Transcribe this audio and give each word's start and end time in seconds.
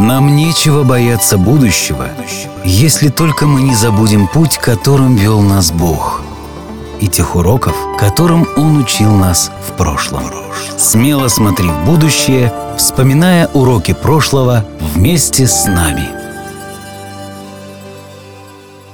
Нам 0.00 0.34
нечего 0.34 0.82
бояться 0.82 1.36
будущего, 1.36 2.08
если 2.64 3.10
только 3.10 3.46
мы 3.46 3.60
не 3.60 3.74
забудем 3.74 4.28
путь, 4.28 4.56
которым 4.56 5.14
вел 5.14 5.42
нас 5.42 5.70
Бог, 5.70 6.22
и 7.02 7.06
тех 7.06 7.36
уроков, 7.36 7.76
которым 7.98 8.48
Он 8.56 8.78
учил 8.78 9.14
нас 9.14 9.52
в 9.68 9.76
прошлом. 9.76 10.22
Смело 10.78 11.28
смотри 11.28 11.68
в 11.68 11.84
будущее, 11.84 12.50
вспоминая 12.78 13.48
уроки 13.48 13.92
прошлого 13.92 14.64
вместе 14.80 15.46
с 15.46 15.66
нами. 15.66 16.08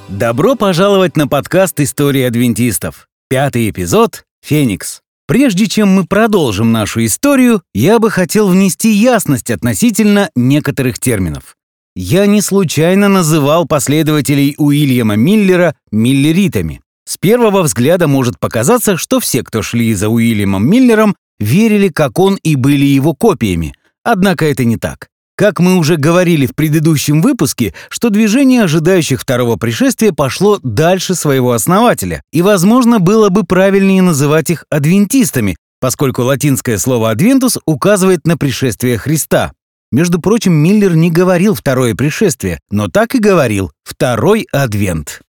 Добро 0.09 0.57
пожаловать 0.57 1.17
на 1.17 1.29
подкаст 1.29 1.79
«Истории 1.79 2.25
адвентистов». 2.25 3.07
Пятый 3.29 3.71
эпизод 3.71 4.25
«Феникс». 4.43 5.03
Прежде 5.27 5.67
чем 5.67 5.89
мы 5.89 6.07
продолжим 6.07 6.71
нашу 6.71 7.05
историю, 7.05 7.63
я 7.75 7.99
бы 7.99 8.11
хотел 8.11 8.49
внести 8.49 8.91
ясность 8.91 9.51
относительно 9.51 10.31
некоторых 10.37 11.01
терминов. 11.01 11.57
Я 11.97 12.27
не 12.27 12.43
случайно 12.43 13.09
называл 13.09 13.67
последователей 13.67 14.55
Уильяма 14.59 15.17
Миллера 15.17 15.75
миллеритами. 15.91 16.81
С 17.09 17.17
первого 17.17 17.63
взгляда 17.63 18.07
может 18.07 18.39
показаться, 18.39 18.97
что 18.97 19.19
все, 19.19 19.43
кто 19.43 19.63
шли 19.63 19.95
за 19.95 20.09
Уильямом 20.09 20.69
Миллером, 20.69 21.17
верили, 21.41 21.89
как 21.89 22.19
он 22.19 22.37
и 22.43 22.55
были 22.55 22.85
его 22.85 23.15
копиями. 23.15 23.75
Однако 24.05 24.45
это 24.45 24.65
не 24.65 24.77
так. 24.77 25.09
Как 25.37 25.61
мы 25.61 25.77
уже 25.77 25.97
говорили 25.97 26.47
в 26.47 26.55
предыдущем 26.55 27.21
выпуске, 27.21 27.75
что 27.91 28.09
движение 28.09 28.63
ожидающих 28.63 29.21
второго 29.21 29.57
пришествия 29.57 30.11
пошло 30.11 30.59
дальше 30.63 31.15
своего 31.15 31.53
основателя, 31.53 32.23
и, 32.33 32.41
возможно, 32.41 33.01
было 33.01 33.29
бы 33.29 33.45
правильнее 33.45 34.01
называть 34.01 34.49
их 34.49 34.65
адвентистами, 34.71 35.59
поскольку 35.79 36.23
латинское 36.23 36.79
слово 36.79 37.11
«адвентус» 37.11 37.59
указывает 37.67 38.27
на 38.27 38.39
пришествие 38.39 38.97
Христа. 38.97 39.53
Между 39.93 40.23
прочим, 40.23 40.55
Миллер 40.55 40.97
не 40.97 41.11
говорил 41.11 41.55
«второе 41.55 41.95
пришествие», 41.95 42.59
но 42.71 42.89
так 42.89 43.15
и 43.15 43.19
говорил 43.19 43.73
«второй 43.85 44.47
адвент». 44.53 45.21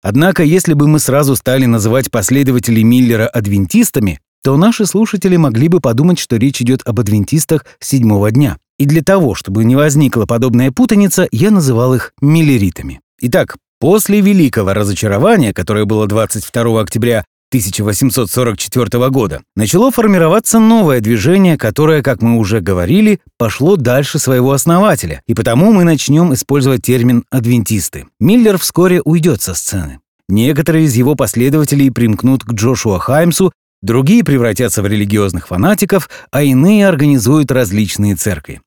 Однако, 0.00 0.44
если 0.44 0.74
бы 0.74 0.86
мы 0.86 1.00
сразу 1.00 1.34
стали 1.34 1.64
называть 1.64 2.12
последователей 2.12 2.84
Миллера 2.84 3.26
адвентистами, 3.26 4.20
то 4.44 4.56
наши 4.56 4.86
слушатели 4.86 5.36
могли 5.36 5.66
бы 5.66 5.80
подумать, 5.80 6.20
что 6.20 6.36
речь 6.36 6.62
идет 6.62 6.82
об 6.84 7.00
адвентистах 7.00 7.66
седьмого 7.80 8.30
дня. 8.30 8.56
И 8.78 8.86
для 8.86 9.02
того, 9.02 9.34
чтобы 9.34 9.64
не 9.64 9.74
возникла 9.74 10.24
подобная 10.24 10.70
путаница, 10.70 11.26
я 11.32 11.50
называл 11.50 11.94
их 11.94 12.12
миллеритами. 12.20 13.00
Итак, 13.20 13.56
после 13.80 14.20
великого 14.20 14.72
разочарования, 14.72 15.52
которое 15.52 15.84
было 15.84 16.06
22 16.06 16.80
октября 16.80 17.24
1844 17.50 19.08
года, 19.08 19.42
начало 19.56 19.90
формироваться 19.90 20.60
новое 20.60 21.00
движение, 21.00 21.56
которое, 21.56 22.02
как 22.02 22.22
мы 22.22 22.38
уже 22.38 22.60
говорили, 22.60 23.20
пошло 23.36 23.76
дальше 23.76 24.18
своего 24.18 24.52
основателя, 24.52 25.22
и 25.26 25.34
потому 25.34 25.72
мы 25.72 25.82
начнем 25.82 26.32
использовать 26.34 26.82
термин 26.82 27.24
«адвентисты». 27.30 28.06
Миллер 28.20 28.58
вскоре 28.58 29.00
уйдет 29.02 29.42
со 29.42 29.54
сцены. 29.54 29.98
Некоторые 30.28 30.84
из 30.84 30.94
его 30.94 31.14
последователей 31.14 31.90
примкнут 31.90 32.44
к 32.44 32.52
Джошуа 32.52 32.98
Хаймсу, 32.98 33.50
другие 33.82 34.22
превратятся 34.22 34.82
в 34.82 34.86
религиозных 34.86 35.48
фанатиков, 35.48 36.10
а 36.30 36.42
иные 36.42 36.86
организуют 36.86 37.50
различные 37.50 38.14
церкви. 38.14 38.60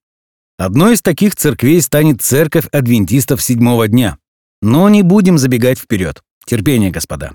Одной 0.61 0.93
из 0.93 1.01
таких 1.01 1.35
церквей 1.35 1.81
станет 1.81 2.21
церковь 2.21 2.67
адвентистов 2.71 3.41
седьмого 3.41 3.87
дня. 3.87 4.19
Но 4.61 4.89
не 4.89 5.01
будем 5.01 5.39
забегать 5.39 5.79
вперед. 5.79 6.21
Терпение, 6.45 6.91
господа. 6.91 7.31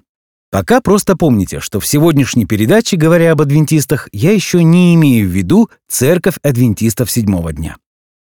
Пока 0.52 0.80
просто 0.80 1.16
помните, 1.16 1.58
что 1.58 1.80
в 1.80 1.86
сегодняшней 1.88 2.46
передаче, 2.46 2.96
говоря 2.96 3.32
об 3.32 3.42
адвентистах, 3.42 4.08
я 4.12 4.30
еще 4.30 4.62
не 4.62 4.94
имею 4.94 5.28
в 5.28 5.32
виду 5.32 5.70
церковь 5.88 6.36
адвентистов 6.44 7.10
седьмого 7.10 7.52
дня. 7.52 7.78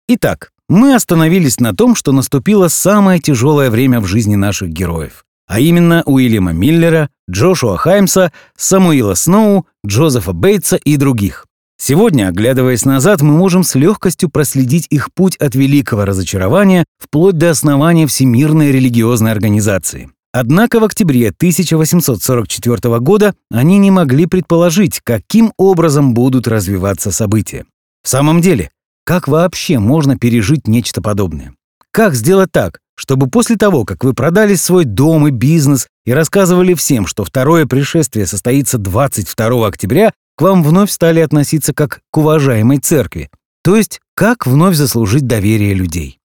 Итак, 0.06 0.52
мы 0.68 0.94
остановились 0.94 1.58
на 1.58 1.74
том, 1.74 1.96
что 1.96 2.12
наступило 2.12 2.68
самое 2.68 3.18
тяжелое 3.18 3.70
время 3.70 4.00
в 4.00 4.06
жизни 4.06 4.36
наших 4.36 4.68
героев, 4.68 5.24
а 5.48 5.58
именно 5.58 6.04
Уильяма 6.06 6.52
Миллера, 6.52 7.10
Джошуа 7.28 7.78
Хаймса, 7.78 8.30
Самуила 8.56 9.14
Сноу, 9.14 9.66
Джозефа 9.84 10.32
Бейтса 10.32 10.76
и 10.76 10.96
других. 10.96 11.46
Сегодня, 11.76 12.28
оглядываясь 12.28 12.84
назад, 12.84 13.20
мы 13.20 13.36
можем 13.36 13.64
с 13.64 13.74
легкостью 13.74 14.30
проследить 14.30 14.86
их 14.90 15.12
путь 15.12 15.36
от 15.36 15.54
великого 15.54 16.04
разочарования 16.04 16.84
вплоть 16.98 17.36
до 17.36 17.50
основания 17.50 18.06
Всемирной 18.06 18.72
религиозной 18.72 19.32
организации. 19.32 20.10
Однако 20.32 20.80
в 20.80 20.84
октябре 20.84 21.28
1844 21.28 22.98
года 22.98 23.34
они 23.50 23.78
не 23.78 23.90
могли 23.90 24.26
предположить, 24.26 25.00
каким 25.04 25.52
образом 25.56 26.12
будут 26.12 26.48
развиваться 26.48 27.12
события. 27.12 27.66
В 28.02 28.08
самом 28.08 28.40
деле, 28.40 28.70
как 29.04 29.28
вообще 29.28 29.78
можно 29.78 30.18
пережить 30.18 30.66
нечто 30.66 31.02
подобное? 31.02 31.54
Как 31.92 32.14
сделать 32.14 32.50
так, 32.50 32.80
чтобы 32.96 33.28
после 33.28 33.56
того, 33.56 33.84
как 33.84 34.02
вы 34.02 34.14
продали 34.14 34.54
свой 34.54 34.84
дом 34.84 35.28
и 35.28 35.30
бизнес 35.30 35.86
и 36.04 36.12
рассказывали 36.12 36.74
всем, 36.74 37.06
что 37.06 37.24
второе 37.24 37.66
пришествие 37.66 38.26
состоится 38.26 38.78
22 38.78 39.66
октября, 39.66 40.12
к 40.36 40.42
вам 40.42 40.62
вновь 40.62 40.90
стали 40.90 41.20
относиться 41.20 41.72
как 41.72 42.00
к 42.10 42.16
уважаемой 42.16 42.78
церкви, 42.78 43.30
то 43.62 43.76
есть 43.76 44.00
как 44.14 44.46
вновь 44.46 44.76
заслужить 44.76 45.26
доверие 45.26 45.74
людей. 45.74 46.18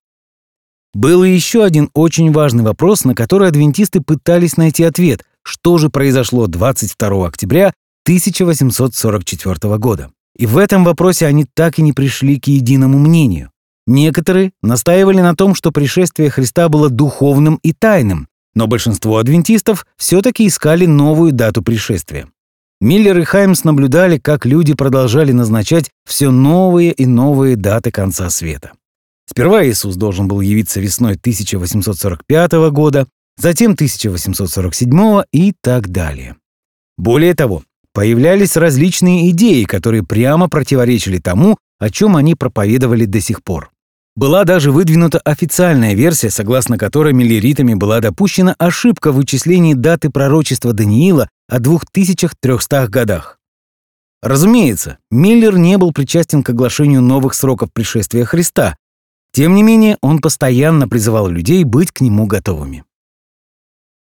Был 0.93 1.23
еще 1.23 1.63
один 1.63 1.89
очень 1.93 2.31
важный 2.31 2.63
вопрос, 2.63 3.05
на 3.05 3.13
который 3.13 3.47
адвентисты 3.47 4.01
пытались 4.01 4.57
найти 4.57 4.83
ответ, 4.83 5.23
что 5.43 5.77
же 5.77 5.89
произошло 5.89 6.47
22 6.47 7.27
октября 7.27 7.73
1844 8.05 9.77
года. 9.77 10.11
И 10.35 10.45
в 10.45 10.57
этом 10.57 10.83
вопросе 10.83 11.27
они 11.27 11.45
так 11.53 11.77
и 11.77 11.81
не 11.81 11.93
пришли 11.93 12.39
к 12.39 12.47
единому 12.47 12.97
мнению. 12.97 13.51
Некоторые 13.85 14.51
настаивали 14.61 15.21
на 15.21 15.35
том, 15.35 15.53
что 15.53 15.71
пришествие 15.71 16.29
Христа 16.29 16.69
было 16.69 16.89
духовным 16.89 17.59
и 17.61 17.73
тайным, 17.73 18.27
но 18.55 18.67
большинство 18.67 19.17
адвентистов 19.17 19.85
все-таки 19.97 20.47
искали 20.47 20.85
новую 20.85 21.33
дату 21.33 21.61
пришествия. 21.61 22.27
Миллер 22.81 23.19
и 23.19 23.23
Хаймс 23.25 23.65
наблюдали, 23.65 24.17
как 24.17 24.45
люди 24.45 24.73
продолжали 24.73 25.33
назначать 25.33 25.89
все 26.05 26.31
новые 26.31 26.93
и 26.93 27.05
новые 27.05 27.57
даты 27.57 27.91
конца 27.91 28.29
света. 28.29 28.71
Сперва 29.29 29.67
Иисус 29.67 29.97
должен 29.97 30.29
был 30.29 30.39
явиться 30.39 30.79
весной 30.79 31.15
1845 31.15 32.51
года, 32.71 33.05
затем 33.37 33.73
1847 33.73 35.23
и 35.33 35.53
так 35.61 35.89
далее. 35.89 36.37
Более 36.97 37.33
того, 37.35 37.63
появлялись 37.93 38.55
различные 38.55 39.29
идеи, 39.31 39.65
которые 39.65 40.03
прямо 40.03 40.47
противоречили 40.47 41.17
тому, 41.17 41.57
о 41.79 41.89
чем 41.89 42.15
они 42.15 42.35
проповедовали 42.35 43.03
до 43.03 43.19
сих 43.19 43.43
пор. 43.43 43.71
Была 44.15 44.45
даже 44.45 44.71
выдвинута 44.71 45.19
официальная 45.19 45.95
версия, 45.95 46.29
согласно 46.29 46.77
которой 46.77 47.13
миллеритами 47.13 47.73
была 47.73 47.99
допущена 47.99 48.55
ошибка 48.57 49.11
в 49.11 49.15
вычислении 49.15 49.73
даты 49.73 50.09
пророчества 50.09 50.73
Даниила 50.73 51.27
о 51.49 51.59
2300 51.59 52.87
годах. 52.87 53.39
Разумеется, 54.21 54.99
Миллер 55.09 55.57
не 55.57 55.77
был 55.77 55.91
причастен 55.91 56.43
к 56.43 56.49
оглашению 56.51 57.01
новых 57.01 57.33
сроков 57.33 57.73
пришествия 57.73 58.25
Христа. 58.25 58.75
Тем 59.31 59.55
не 59.55 59.63
менее, 59.63 59.97
он 60.01 60.19
постоянно 60.19 60.87
призывал 60.87 61.27
людей 61.27 61.63
быть 61.63 61.91
к 61.91 62.01
нему 62.01 62.27
готовыми. 62.27 62.83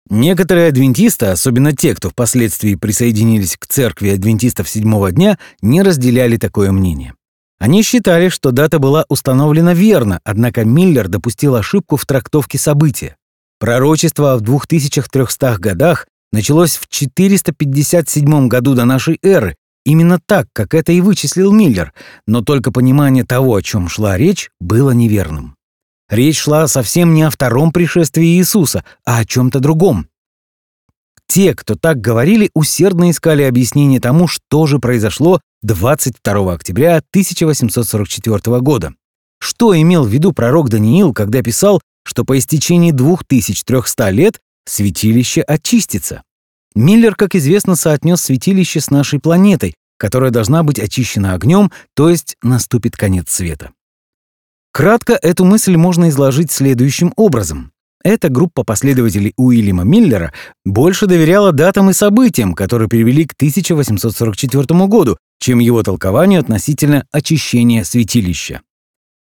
Некоторые 0.09 0.67
адвентисты, 0.67 1.27
особенно 1.27 1.71
те, 1.73 1.95
кто 1.95 2.09
впоследствии 2.09 2.75
присоединились 2.75 3.57
к 3.57 3.65
церкви 3.65 4.09
адвентистов 4.09 4.69
седьмого 4.69 5.11
дня, 5.11 5.39
не 5.61 5.81
разделяли 5.81 6.37
такое 6.37 6.71
мнение. 6.71 7.13
Они 7.57 7.81
считали, 7.81 8.27
что 8.27 8.51
дата 8.51 8.79
была 8.79 9.05
установлена 9.07 9.73
верно, 9.73 10.19
однако 10.25 10.65
Миллер 10.65 11.07
допустил 11.07 11.55
ошибку 11.55 11.95
в 11.95 12.05
трактовке 12.05 12.57
события. 12.57 13.15
Пророчество 13.59 14.35
в 14.35 14.41
2300 14.41 15.57
годах 15.59 16.05
началось 16.33 16.75
в 16.75 16.89
457 16.89 18.47
году 18.49 18.75
до 18.75 18.83
нашей 18.83 19.17
эры, 19.21 19.55
именно 19.85 20.19
так, 20.25 20.47
как 20.51 20.73
это 20.73 20.91
и 20.91 20.99
вычислил 20.99 21.53
Миллер, 21.53 21.93
но 22.27 22.41
только 22.41 22.71
понимание 22.71 23.23
того, 23.23 23.55
о 23.55 23.61
чем 23.61 23.87
шла 23.87 24.17
речь, 24.17 24.49
было 24.59 24.91
неверным. 24.91 25.55
Речь 26.09 26.39
шла 26.39 26.67
совсем 26.67 27.13
не 27.13 27.23
о 27.23 27.29
втором 27.29 27.71
пришествии 27.71 28.37
Иисуса, 28.37 28.83
а 29.05 29.19
о 29.19 29.25
чем-то 29.25 29.59
другом. 29.59 30.07
Те, 31.27 31.55
кто 31.55 31.75
так 31.75 32.01
говорили, 32.01 32.49
усердно 32.53 33.09
искали 33.09 33.43
объяснение 33.43 34.01
тому, 34.01 34.27
что 34.27 34.67
же 34.67 34.79
произошло 34.79 35.39
22 35.61 36.53
октября 36.53 36.97
1844 36.97 38.59
года. 38.59 38.93
Что 39.39 39.79
имел 39.79 40.03
в 40.03 40.09
виду 40.09 40.33
пророк 40.33 40.69
Даниил, 40.69 41.13
когда 41.13 41.41
писал, 41.41 41.81
что 42.05 42.25
по 42.25 42.37
истечении 42.37 42.91
2300 42.91 44.09
лет 44.09 44.39
святилище 44.65 45.41
очистится? 45.41 46.23
Миллер, 46.75 47.15
как 47.15 47.35
известно, 47.35 47.75
соотнес 47.75 48.21
святилище 48.21 48.79
с 48.79 48.89
нашей 48.89 49.19
планетой, 49.19 49.75
которая 49.97 50.31
должна 50.31 50.63
быть 50.63 50.79
очищена 50.79 51.33
огнем, 51.33 51.71
то 51.95 52.09
есть 52.09 52.35
наступит 52.41 52.95
конец 52.95 53.29
света. 53.29 53.71
Кратко 54.71 55.13
эту 55.13 55.45
мысль 55.45 55.75
можно 55.75 56.09
изложить 56.09 56.51
следующим 56.51 57.13
образом. 57.15 57.71
Эта 58.03 58.27
группа 58.27 58.63
последователей 58.63 59.33
Уильяма 59.37 59.83
Миллера 59.83 60.33
больше 60.65 61.07
доверяла 61.07 61.53
датам 61.53 61.89
и 61.89 61.93
событиям, 61.93 62.53
которые 62.53 62.89
привели 62.89 63.25
к 63.25 63.33
1844 63.33 64.87
году, 64.87 65.17
чем 65.39 65.59
его 65.59 65.83
толкованию 65.83 66.41
относительно 66.41 67.05
очищения 67.11 67.83
святилища. 67.83 68.61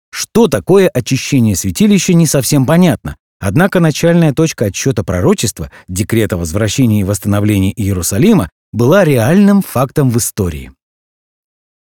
Что 0.09 0.47
такое 0.47 0.89
очищение 0.89 1.55
святилища, 1.55 2.13
не 2.13 2.25
совсем 2.25 2.65
понятно. 2.65 3.17
Однако 3.41 3.79
начальная 3.79 4.33
точка 4.33 4.65
отсчета 4.65 5.03
пророчества, 5.03 5.71
декрета 5.87 6.37
возвращения 6.37 7.01
и 7.01 7.03
восстановления 7.03 7.73
Иерусалима, 7.73 8.49
была 8.71 9.03
реальным 9.03 9.63
фактом 9.63 10.11
в 10.11 10.17
истории. 10.17 10.71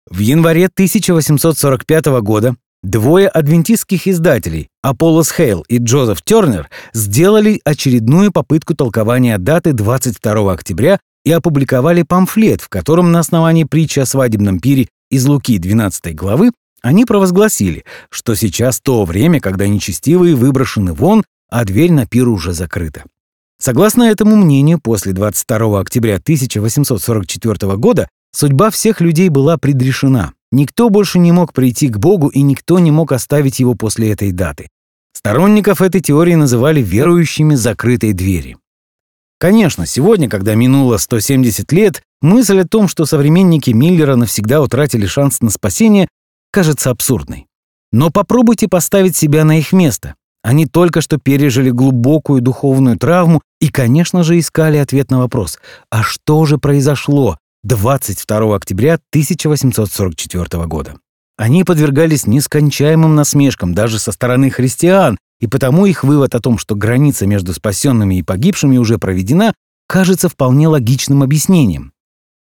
В 0.08 0.20
январе 0.20 0.68
1845 0.68 2.06
года 2.22 2.56
двое 2.84 3.28
адвентистских 3.28 4.08
издателей, 4.08 4.68
Аполлос 4.84 5.32
Хейл 5.32 5.66
и 5.68 5.80
Джозеф 5.80 6.22
Тернер, 6.22 6.70
сделали 6.94 7.60
очередную 7.66 8.32
попытку 8.32 8.76
толкования 8.76 9.40
даты 9.40 9.74
22 9.74 10.54
октября 10.54 11.00
и 11.26 11.32
опубликовали 11.32 12.04
памфлет, 12.04 12.62
в 12.62 12.70
котором 12.70 13.12
на 13.12 13.20
основании 13.20 13.64
притчи 13.64 14.00
о 14.00 14.06
свадебном 14.06 14.60
пире 14.60 14.90
из 15.10 15.26
Луки 15.26 15.58
12 15.58 16.16
главы 16.16 16.52
они 16.82 17.06
провозгласили, 17.06 17.86
что 18.10 18.36
сейчас 18.36 18.80
то 18.82 19.06
время, 19.06 19.40
когда 19.40 19.68
нечестивые 19.68 20.36
выброшены 20.36 20.94
вон, 20.94 21.24
а 21.52 21.66
дверь 21.66 21.92
на 21.92 22.08
пир 22.08 22.28
уже 22.28 22.54
закрыта. 22.54 23.04
Согласно 23.60 24.04
этому 24.04 24.36
мнению, 24.36 24.80
после 24.80 25.14
22 25.14 25.80
октября 25.80 26.16
1844 26.16 27.78
года 27.78 28.10
судьба 28.32 28.72
всех 28.72 29.02
людей 29.02 29.30
была 29.30 29.58
предрешена. 29.58 30.34
Никто 30.52 30.90
больше 30.90 31.20
не 31.20 31.32
мог 31.32 31.54
прийти 31.54 31.88
к 31.90 32.00
Богу, 32.00 32.30
и 32.30 32.42
никто 32.42 32.80
не 32.80 32.90
мог 32.90 33.12
оставить 33.12 33.60
его 33.60 33.76
после 33.76 34.12
этой 34.12 34.32
даты. 34.32 34.70
Сторонников 35.14 35.82
этой 35.82 36.02
теории 36.02 36.34
называли 36.34 36.82
верующими 36.82 37.54
закрытой 37.54 38.14
двери. 38.14 38.58
Конечно, 39.40 39.86
сегодня, 39.86 40.30
когда 40.30 40.56
минуло 40.56 40.98
170 40.98 41.72
лет, 41.72 42.02
мысль 42.22 42.62
о 42.62 42.68
том, 42.68 42.88
что 42.88 43.06
современники 43.06 43.72
Миллера 43.72 44.16
навсегда 44.16 44.62
утратили 44.62 45.06
шанс 45.06 45.42
на 45.42 45.50
спасение, 45.50 46.08
кажется 46.52 46.90
абсурдной. 46.90 47.48
Но 47.92 48.10
попробуйте 48.10 48.68
поставить 48.68 49.16
себя 49.16 49.44
на 49.44 49.60
их 49.60 49.74
место. 49.74 50.16
Они 50.44 50.66
только 50.66 51.02
что 51.02 51.18
пережили 51.18 51.70
глубокую 51.70 52.42
духовную 52.42 52.98
травму 52.98 53.42
и, 53.60 53.70
конечно 53.70 54.24
же, 54.24 54.40
искали 54.40 54.78
ответ 54.78 55.12
на 55.12 55.20
вопрос, 55.20 55.60
а 55.90 56.02
что 56.04 56.46
же 56.46 56.58
произошло 56.58 57.38
22 57.64 58.56
октября 58.56 58.96
1844 59.12 60.66
года? 60.66 60.96
Они 61.38 61.64
подвергались 61.64 62.28
нескончаемым 62.28 63.16
насмешкам 63.16 63.74
даже 63.74 64.00
со 64.00 64.12
стороны 64.12 64.50
христиан, 64.50 65.18
и 65.40 65.48
потому 65.48 65.86
их 65.86 66.04
вывод 66.04 66.36
о 66.36 66.40
том, 66.40 66.58
что 66.58 66.76
граница 66.76 67.26
между 67.26 67.54
спасенными 67.54 68.16
и 68.16 68.24
погибшими 68.24 68.78
уже 68.78 68.98
проведена, 68.98 69.54
кажется 69.88 70.30
вполне 70.30 70.68
логичным 70.68 71.24
объяснением. 71.24 71.94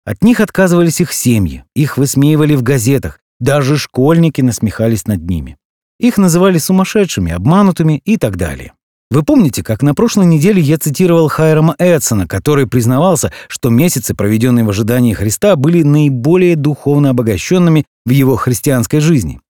От 0.05 0.23
них 0.23 0.39
отказывались 0.39 1.01
их 1.01 1.13
семьи, 1.13 1.63
их 1.75 1.97
высмеивали 1.97 2.55
в 2.55 2.63
газетах, 2.63 3.19
даже 3.39 3.77
школьники 3.77 4.41
насмехались 4.41 5.05
над 5.07 5.21
ними. 5.21 5.57
Их 5.99 6.17
называли 6.17 6.57
сумасшедшими, 6.57 7.31
обманутыми 7.31 8.01
и 8.05 8.17
так 8.17 8.37
далее. 8.37 8.73
Вы 9.11 9.23
помните, 9.23 9.63
как 9.63 9.81
на 9.81 9.95
прошлой 9.95 10.27
неделе 10.27 10.61
я 10.61 10.77
цитировал 10.77 11.29
Хайрама 11.29 11.75
Эдсона, 11.79 12.27
который 12.27 12.67
признавался, 12.67 13.33
что 13.47 13.69
месяцы, 13.69 14.13
проведенные 14.13 14.63
в 14.63 14.69
ожидании 14.69 15.13
Христа, 15.13 15.55
были 15.55 15.81
наиболее 15.81 16.55
духовно 16.55 17.09
обогащенными 17.09 17.85
в 18.05 18.11
его 18.11 18.35
христианской 18.35 18.99
жизни. 18.99 19.41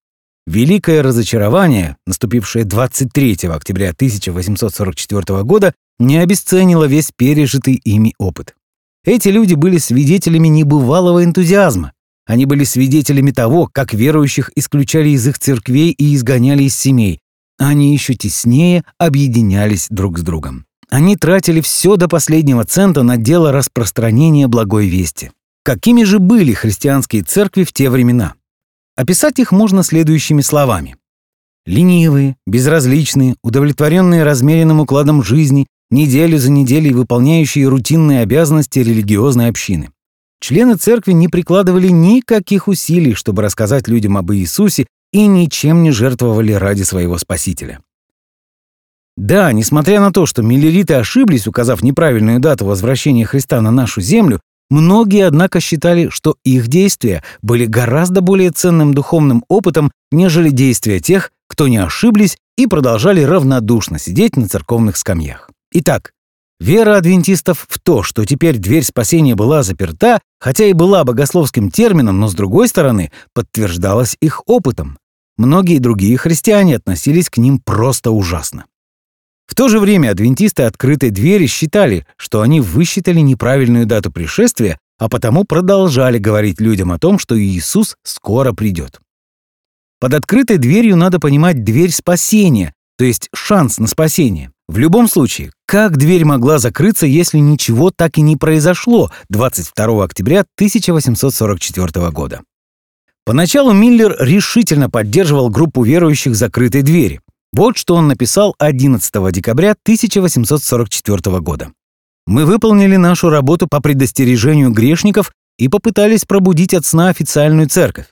Великое 0.48 1.04
разочарование, 1.04 1.98
наступившее 2.08 2.64
23 2.64 3.50
октября 3.50 3.90
1844 3.90 5.44
года, 5.44 5.74
не 6.00 6.18
обесценило 6.18 6.86
весь 6.86 7.12
пережитый 7.16 7.76
ими 7.84 8.16
опыт. 8.18 8.56
Эти 9.04 9.28
люди 9.28 9.56
были 9.56 9.78
свидетелями 9.78 10.48
небывалого 10.48 11.24
энтузиазма. 11.24 11.92
Они 12.30 12.46
были 12.46 12.64
свидетелями 12.64 13.32
того, 13.32 13.68
как 13.74 13.92
верующих 13.92 14.52
исключали 14.56 15.10
из 15.10 15.28
их 15.28 15.40
церквей 15.40 15.90
и 15.90 16.14
изгоняли 16.16 16.62
из 16.62 16.76
семей. 16.76 17.22
Они 17.58 17.92
еще 17.92 18.14
теснее 18.14 18.84
объединялись 19.00 19.88
друг 19.90 20.20
с 20.20 20.22
другом. 20.22 20.68
Они 20.92 21.18
тратили 21.18 21.60
все 21.60 21.96
до 21.96 22.08
последнего 22.08 22.66
цента 22.66 23.02
на 23.02 23.18
дело 23.18 23.52
распространения 23.52 24.48
благой 24.48 24.88
вести. 24.90 25.32
Какими 25.64 26.04
же 26.04 26.20
были 26.20 26.54
христианские 26.54 27.24
церкви 27.24 27.64
в 27.64 27.74
те 27.74 27.90
времена? 27.90 28.36
Описать 28.96 29.40
их 29.40 29.52
можно 29.52 29.82
следующими 29.82 30.42
словами. 30.42 30.98
Ленивые, 31.66 32.36
безразличные, 32.46 33.38
удовлетворенные 33.42 34.22
размеренным 34.22 34.82
укладом 34.82 35.24
жизни, 35.24 35.66
неделю 35.90 36.38
за 36.38 36.52
неделей 36.52 36.94
выполняющие 36.94 37.68
рутинные 37.68 38.22
обязанности 38.22 38.78
религиозной 38.78 39.50
общины. 39.50 39.90
Члены 40.42 40.76
церкви 40.76 41.12
не 41.12 41.28
прикладывали 41.28 41.90
никаких 41.90 42.68
усилий, 42.68 43.14
чтобы 43.14 43.42
рассказать 43.42 43.88
людям 43.88 44.18
об 44.18 44.32
Иисусе 44.32 44.88
и 45.12 45.26
ничем 45.28 45.84
не 45.84 45.92
жертвовали 45.92 46.54
ради 46.54 46.84
своего 46.84 47.18
Спасителя. 47.18 47.80
Да, 49.18 49.52
несмотря 49.52 50.00
на 50.00 50.14
то, 50.14 50.26
что 50.26 50.42
миллериты 50.42 50.94
ошиблись, 50.94 51.46
указав 51.46 51.84
неправильную 51.84 52.40
дату 52.40 52.66
возвращения 52.66 53.26
Христа 53.26 53.60
на 53.60 53.72
нашу 53.72 54.02
землю, 54.02 54.40
Многие, 54.70 55.26
однако, 55.26 55.60
считали, 55.60 56.10
что 56.10 56.36
их 56.44 56.68
действия 56.68 57.24
были 57.42 57.66
гораздо 57.66 58.22
более 58.22 58.52
ценным 58.52 58.94
духовным 58.94 59.44
опытом, 59.48 59.92
нежели 60.12 60.52
действия 60.52 61.00
тех, 61.00 61.32
кто 61.48 61.68
не 61.68 61.78
ошиблись 61.78 62.38
и 62.56 62.68
продолжали 62.68 63.22
равнодушно 63.22 63.98
сидеть 63.98 64.38
на 64.38 64.48
церковных 64.48 64.98
скамьях. 64.98 65.50
Итак, 65.72 66.14
вера 66.60 66.98
адвентистов 66.98 67.66
в 67.70 67.80
то, 67.80 68.04
что 68.04 68.26
теперь 68.26 68.58
дверь 68.58 68.84
спасения 68.84 69.36
была 69.36 69.64
заперта, 69.64 70.20
хотя 70.40 70.66
и 70.66 70.74
была 70.74 71.04
богословским 71.04 71.72
термином, 71.72 72.20
но 72.20 72.28
с 72.28 72.34
другой 72.34 72.68
стороны, 72.68 73.12
подтверждалась 73.34 74.18
их 74.22 74.44
опытом. 74.48 74.98
Многие 75.38 75.80
другие 75.80 76.18
христиане 76.18 76.76
относились 76.76 77.30
к 77.30 77.38
ним 77.38 77.60
просто 77.60 78.12
ужасно. 78.12 78.66
В 79.48 79.56
то 79.56 79.68
же 79.68 79.80
время 79.80 80.12
адвентисты 80.12 80.64
открытой 80.64 81.10
двери 81.10 81.48
считали, 81.48 82.06
что 82.18 82.42
они 82.42 82.62
высчитали 82.62 83.20
неправильную 83.20 83.86
дату 83.86 84.12
пришествия, 84.12 84.78
а 85.00 85.10
потому 85.10 85.44
продолжали 85.46 86.20
говорить 86.20 86.60
людям 86.60 86.92
о 86.92 87.00
том, 87.00 87.18
что 87.18 87.40
Иисус 87.40 87.96
скоро 88.04 88.54
придет. 88.54 89.00
Под 90.00 90.14
открытой 90.14 90.58
дверью 90.58 90.98
надо 90.98 91.20
понимать 91.20 91.64
дверь 91.64 91.92
спасения, 91.92 92.74
то 92.98 93.06
есть 93.06 93.30
шанс 93.34 93.80
на 93.80 93.88
спасение. 93.88 94.52
В 94.70 94.78
любом 94.78 95.08
случае, 95.08 95.52
как 95.66 95.98
дверь 95.98 96.26
могла 96.26 96.60
закрыться, 96.60 97.08
если 97.08 97.40
ничего 97.40 97.90
так 97.90 98.20
и 98.20 98.22
не 98.22 98.38
произошло 98.38 99.10
22 99.30 100.04
октября 100.04 100.42
1844 100.42 102.12
года? 102.12 102.44
Поначалу 103.26 103.74
Миллер 103.74 104.16
решительно 104.20 104.88
поддерживал 104.88 105.50
группу 105.50 105.82
верующих 105.84 106.36
закрытой 106.36 106.84
двери. 106.84 107.20
Вот 107.52 107.78
что 107.78 107.96
он 107.96 108.08
написал 108.10 108.54
11 108.60 109.12
декабря 109.32 109.72
1844 109.72 111.40
года. 111.40 111.72
«Мы 112.28 112.46
выполнили 112.46 112.96
нашу 112.96 113.32
работу 113.32 113.66
по 113.68 113.82
предостережению 113.82 114.70
грешников 114.70 115.32
и 115.58 115.68
попытались 115.68 116.26
пробудить 116.26 116.76
от 116.76 116.86
сна 116.86 117.10
официальную 117.10 117.70
церковь. 117.70 118.06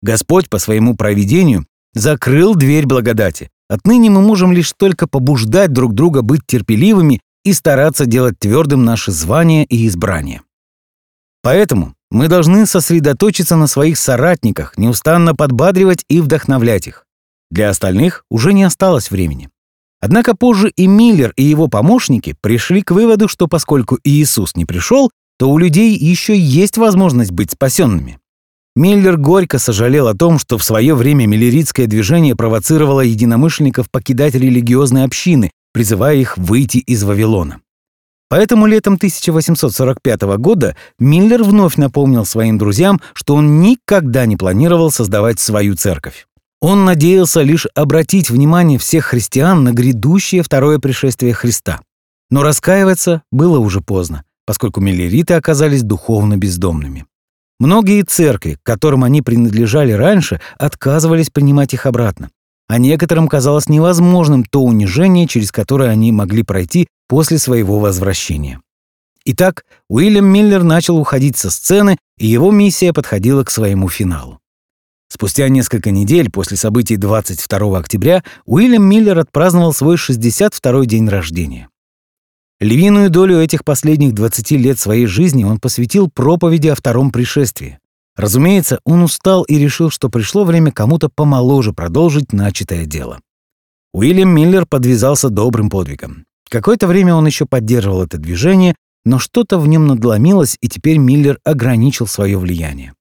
Господь 0.00 0.48
по 0.48 0.56
своему 0.56 0.96
провидению 0.96 1.66
закрыл 1.92 2.54
дверь 2.54 2.86
благодати. 2.86 3.50
Отныне 3.68 4.10
мы 4.10 4.22
можем 4.22 4.52
лишь 4.52 4.72
только 4.72 5.06
побуждать 5.06 5.72
друг 5.72 5.94
друга 5.94 6.22
быть 6.22 6.42
терпеливыми 6.46 7.20
и 7.44 7.52
стараться 7.52 8.06
делать 8.06 8.38
твердым 8.38 8.84
наше 8.84 9.12
звание 9.12 9.64
и 9.64 9.86
избрание. 9.86 10.42
Поэтому 11.42 11.94
мы 12.10 12.28
должны 12.28 12.66
сосредоточиться 12.66 13.56
на 13.56 13.66
своих 13.66 13.98
соратниках, 13.98 14.78
неустанно 14.78 15.34
подбадривать 15.34 16.04
и 16.08 16.20
вдохновлять 16.20 16.86
их. 16.86 17.04
Для 17.50 17.70
остальных 17.70 18.24
уже 18.30 18.52
не 18.52 18.64
осталось 18.64 19.10
времени. 19.10 19.50
Однако 20.00 20.36
позже 20.36 20.70
и 20.76 20.86
Миллер, 20.86 21.32
и 21.36 21.42
его 21.42 21.68
помощники 21.68 22.36
пришли 22.40 22.82
к 22.82 22.92
выводу, 22.92 23.28
что 23.28 23.48
поскольку 23.48 23.98
Иисус 24.04 24.54
не 24.54 24.64
пришел, 24.64 25.10
то 25.38 25.50
у 25.50 25.58
людей 25.58 25.96
еще 25.96 26.38
есть 26.38 26.78
возможность 26.78 27.32
быть 27.32 27.52
спасенными. 27.52 28.18
Миллер 28.78 29.16
горько 29.16 29.58
сожалел 29.58 30.06
о 30.06 30.14
том, 30.14 30.38
что 30.38 30.56
в 30.56 30.62
свое 30.62 30.94
время 30.94 31.26
миллеритское 31.26 31.88
движение 31.88 32.36
провоцировало 32.36 33.00
единомышленников 33.00 33.90
покидать 33.90 34.36
религиозные 34.36 35.04
общины, 35.04 35.50
призывая 35.72 36.14
их 36.14 36.38
выйти 36.38 36.78
из 36.78 37.02
Вавилона. 37.02 37.60
Поэтому 38.28 38.66
летом 38.66 38.94
1845 38.94 40.22
года 40.38 40.76
Миллер 41.00 41.42
вновь 41.42 41.74
напомнил 41.74 42.24
своим 42.24 42.56
друзьям, 42.56 43.00
что 43.14 43.34
он 43.34 43.60
никогда 43.60 44.26
не 44.26 44.36
планировал 44.36 44.92
создавать 44.92 45.40
свою 45.40 45.74
церковь. 45.74 46.28
Он 46.60 46.84
надеялся 46.84 47.42
лишь 47.42 47.66
обратить 47.74 48.30
внимание 48.30 48.78
всех 48.78 49.06
христиан 49.06 49.64
на 49.64 49.72
грядущее 49.72 50.44
второе 50.44 50.78
пришествие 50.78 51.34
Христа. 51.34 51.80
Но 52.30 52.44
раскаиваться 52.44 53.22
было 53.32 53.58
уже 53.58 53.80
поздно, 53.80 54.22
поскольку 54.46 54.80
миллериты 54.80 55.34
оказались 55.34 55.82
духовно 55.82 56.36
бездомными. 56.36 57.06
Многие 57.60 58.02
церкви, 58.02 58.54
к 58.54 58.62
которым 58.62 59.02
они 59.02 59.20
принадлежали 59.20 59.92
раньше, 59.92 60.40
отказывались 60.58 61.30
принимать 61.30 61.74
их 61.74 61.86
обратно. 61.86 62.30
А 62.68 62.78
некоторым 62.78 63.28
казалось 63.28 63.68
невозможным 63.68 64.44
то 64.44 64.62
унижение, 64.62 65.26
через 65.26 65.50
которое 65.50 65.90
они 65.90 66.12
могли 66.12 66.42
пройти 66.42 66.86
после 67.08 67.38
своего 67.38 67.80
возвращения. 67.80 68.60
Итак, 69.24 69.64
Уильям 69.88 70.26
Миллер 70.26 70.62
начал 70.62 70.98
уходить 70.98 71.36
со 71.36 71.50
сцены, 71.50 71.96
и 72.18 72.26
его 72.26 72.50
миссия 72.50 72.92
подходила 72.92 73.42
к 73.44 73.50
своему 73.50 73.88
финалу. 73.88 74.38
Спустя 75.10 75.48
несколько 75.48 75.90
недель 75.90 76.30
после 76.30 76.56
событий 76.56 76.96
22 76.96 77.78
октября 77.78 78.22
Уильям 78.44 78.84
Миллер 78.84 79.18
отпраздновал 79.18 79.72
свой 79.72 79.96
62-й 79.96 80.86
день 80.86 81.08
рождения. 81.08 81.68
Львиную 82.60 83.08
долю 83.08 83.40
этих 83.40 83.64
последних 83.64 84.14
20 84.14 84.50
лет 84.52 84.80
своей 84.80 85.06
жизни 85.06 85.44
он 85.44 85.60
посвятил 85.60 86.10
проповеди 86.10 86.66
о 86.68 86.74
втором 86.74 87.12
пришествии. 87.12 87.78
Разумеется, 88.16 88.80
он 88.84 89.02
устал 89.02 89.44
и 89.44 89.58
решил, 89.58 89.90
что 89.90 90.08
пришло 90.08 90.44
время 90.44 90.72
кому-то 90.72 91.08
помоложе 91.08 91.72
продолжить 91.72 92.32
начатое 92.32 92.84
дело. 92.84 93.20
Уильям 93.92 94.30
Миллер 94.30 94.66
подвязался 94.66 95.28
добрым 95.28 95.70
подвигом. 95.70 96.24
Какое-то 96.50 96.88
время 96.88 97.14
он 97.14 97.26
еще 97.26 97.46
поддерживал 97.46 98.02
это 98.02 98.18
движение, 98.18 98.74
но 99.04 99.20
что-то 99.20 99.60
в 99.60 99.68
нем 99.68 99.86
надломилось, 99.86 100.56
и 100.60 100.68
теперь 100.68 100.98
Миллер 100.98 101.38
ограничил 101.44 102.08
свое 102.08 102.38
влияние. 102.38 102.92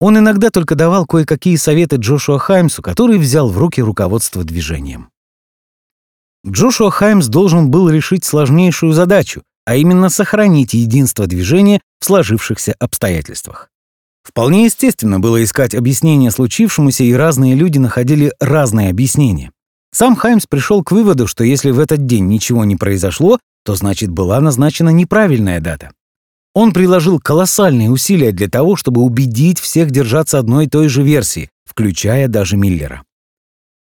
Он 0.00 0.18
иногда 0.18 0.50
только 0.50 0.76
давал 0.76 1.04
кое-какие 1.06 1.56
советы 1.56 1.96
Джошуа 1.96 2.38
Хаймсу, 2.38 2.80
который 2.80 3.18
взял 3.18 3.48
в 3.48 3.58
руки 3.58 3.82
руководство 3.82 4.44
движением. 4.44 5.08
Джошуа 6.46 6.90
Хаймс 6.90 7.26
должен 7.28 7.70
был 7.70 7.88
решить 7.88 8.24
сложнейшую 8.24 8.92
задачу, 8.92 9.42
а 9.64 9.76
именно 9.76 10.08
сохранить 10.08 10.74
единство 10.74 11.26
движения 11.26 11.80
в 12.00 12.04
сложившихся 12.04 12.74
обстоятельствах. 12.80 13.68
Вполне 14.24 14.64
естественно 14.64 15.20
было 15.20 15.42
искать 15.42 15.74
объяснение 15.74 16.30
случившемуся, 16.30 17.04
и 17.04 17.12
разные 17.12 17.54
люди 17.54 17.78
находили 17.78 18.32
разные 18.40 18.90
объяснения. 18.90 19.50
Сам 19.92 20.16
Хаймс 20.16 20.46
пришел 20.46 20.82
к 20.82 20.90
выводу, 20.90 21.26
что 21.26 21.44
если 21.44 21.70
в 21.70 21.78
этот 21.78 22.06
день 22.06 22.26
ничего 22.26 22.64
не 22.64 22.76
произошло, 22.76 23.38
то 23.64 23.74
значит 23.74 24.10
была 24.10 24.40
назначена 24.40 24.90
неправильная 24.90 25.60
дата. 25.60 25.92
Он 26.54 26.72
приложил 26.72 27.18
колоссальные 27.18 27.90
усилия 27.90 28.32
для 28.32 28.48
того, 28.48 28.76
чтобы 28.76 29.00
убедить 29.00 29.58
всех 29.58 29.90
держаться 29.90 30.38
одной 30.38 30.66
и 30.66 30.68
той 30.68 30.88
же 30.88 31.02
версии, 31.02 31.50
включая 31.64 32.28
даже 32.28 32.56
Миллера. 32.56 33.04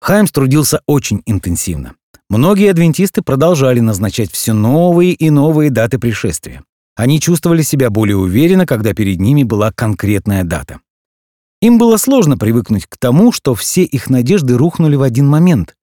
Хаймс 0.02 0.32
трудился 0.32 0.82
очень 0.86 1.22
интенсивно. 1.26 1.94
Многие 2.30 2.72
адвентисты 2.72 3.22
продолжали 3.22 3.80
назначать 3.80 4.32
все 4.32 4.54
новые 4.54 5.14
и 5.14 5.30
новые 5.30 5.70
даты 5.70 5.98
пришествия. 5.98 6.64
Они 6.96 7.22
чувствовали 7.22 7.62
себя 7.62 7.90
более 7.90 8.18
уверенно, 8.18 8.66
когда 8.66 8.94
перед 8.94 9.20
ними 9.22 9.44
была 9.44 9.72
конкретная 9.72 10.44
дата. 10.44 10.80
Им 11.62 11.78
было 11.78 11.98
сложно 11.98 12.38
привыкнуть 12.38 12.86
к 12.86 12.98
тому, 12.98 13.32
что 13.32 13.56
все 13.56 13.84
их 13.84 14.10
надежды 14.10 14.58
рухнули 14.58 14.96
в 14.96 15.04
один 15.04 15.28
момент. 15.28 15.76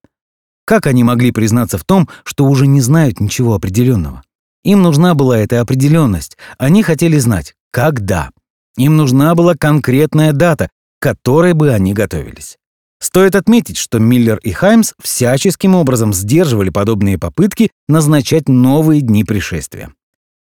Как 0.66 0.86
они 0.86 1.02
могли 1.02 1.32
признаться 1.32 1.78
в 1.78 1.84
том, 1.84 2.08
что 2.24 2.46
уже 2.46 2.66
не 2.66 2.80
знают 2.80 3.20
ничего 3.20 3.54
определенного? 3.54 4.22
Им 4.64 4.82
нужна 4.82 5.14
была 5.14 5.38
эта 5.38 5.60
определенность. 5.60 6.36
Они 6.58 6.82
хотели 6.82 7.18
знать, 7.18 7.54
когда. 7.70 8.30
Им 8.76 8.96
нужна 8.96 9.34
была 9.34 9.54
конкретная 9.54 10.32
дата, 10.32 10.68
к 10.98 11.02
которой 11.02 11.52
бы 11.52 11.70
они 11.70 11.92
готовились. 11.92 12.56
Стоит 13.04 13.34
отметить, 13.34 13.76
что 13.76 13.98
Миллер 13.98 14.38
и 14.38 14.50
Хаймс 14.50 14.94
всяческим 14.98 15.74
образом 15.74 16.14
сдерживали 16.14 16.70
подобные 16.70 17.18
попытки 17.18 17.70
назначать 17.86 18.48
новые 18.48 19.02
дни 19.02 19.24
пришествия. 19.24 19.92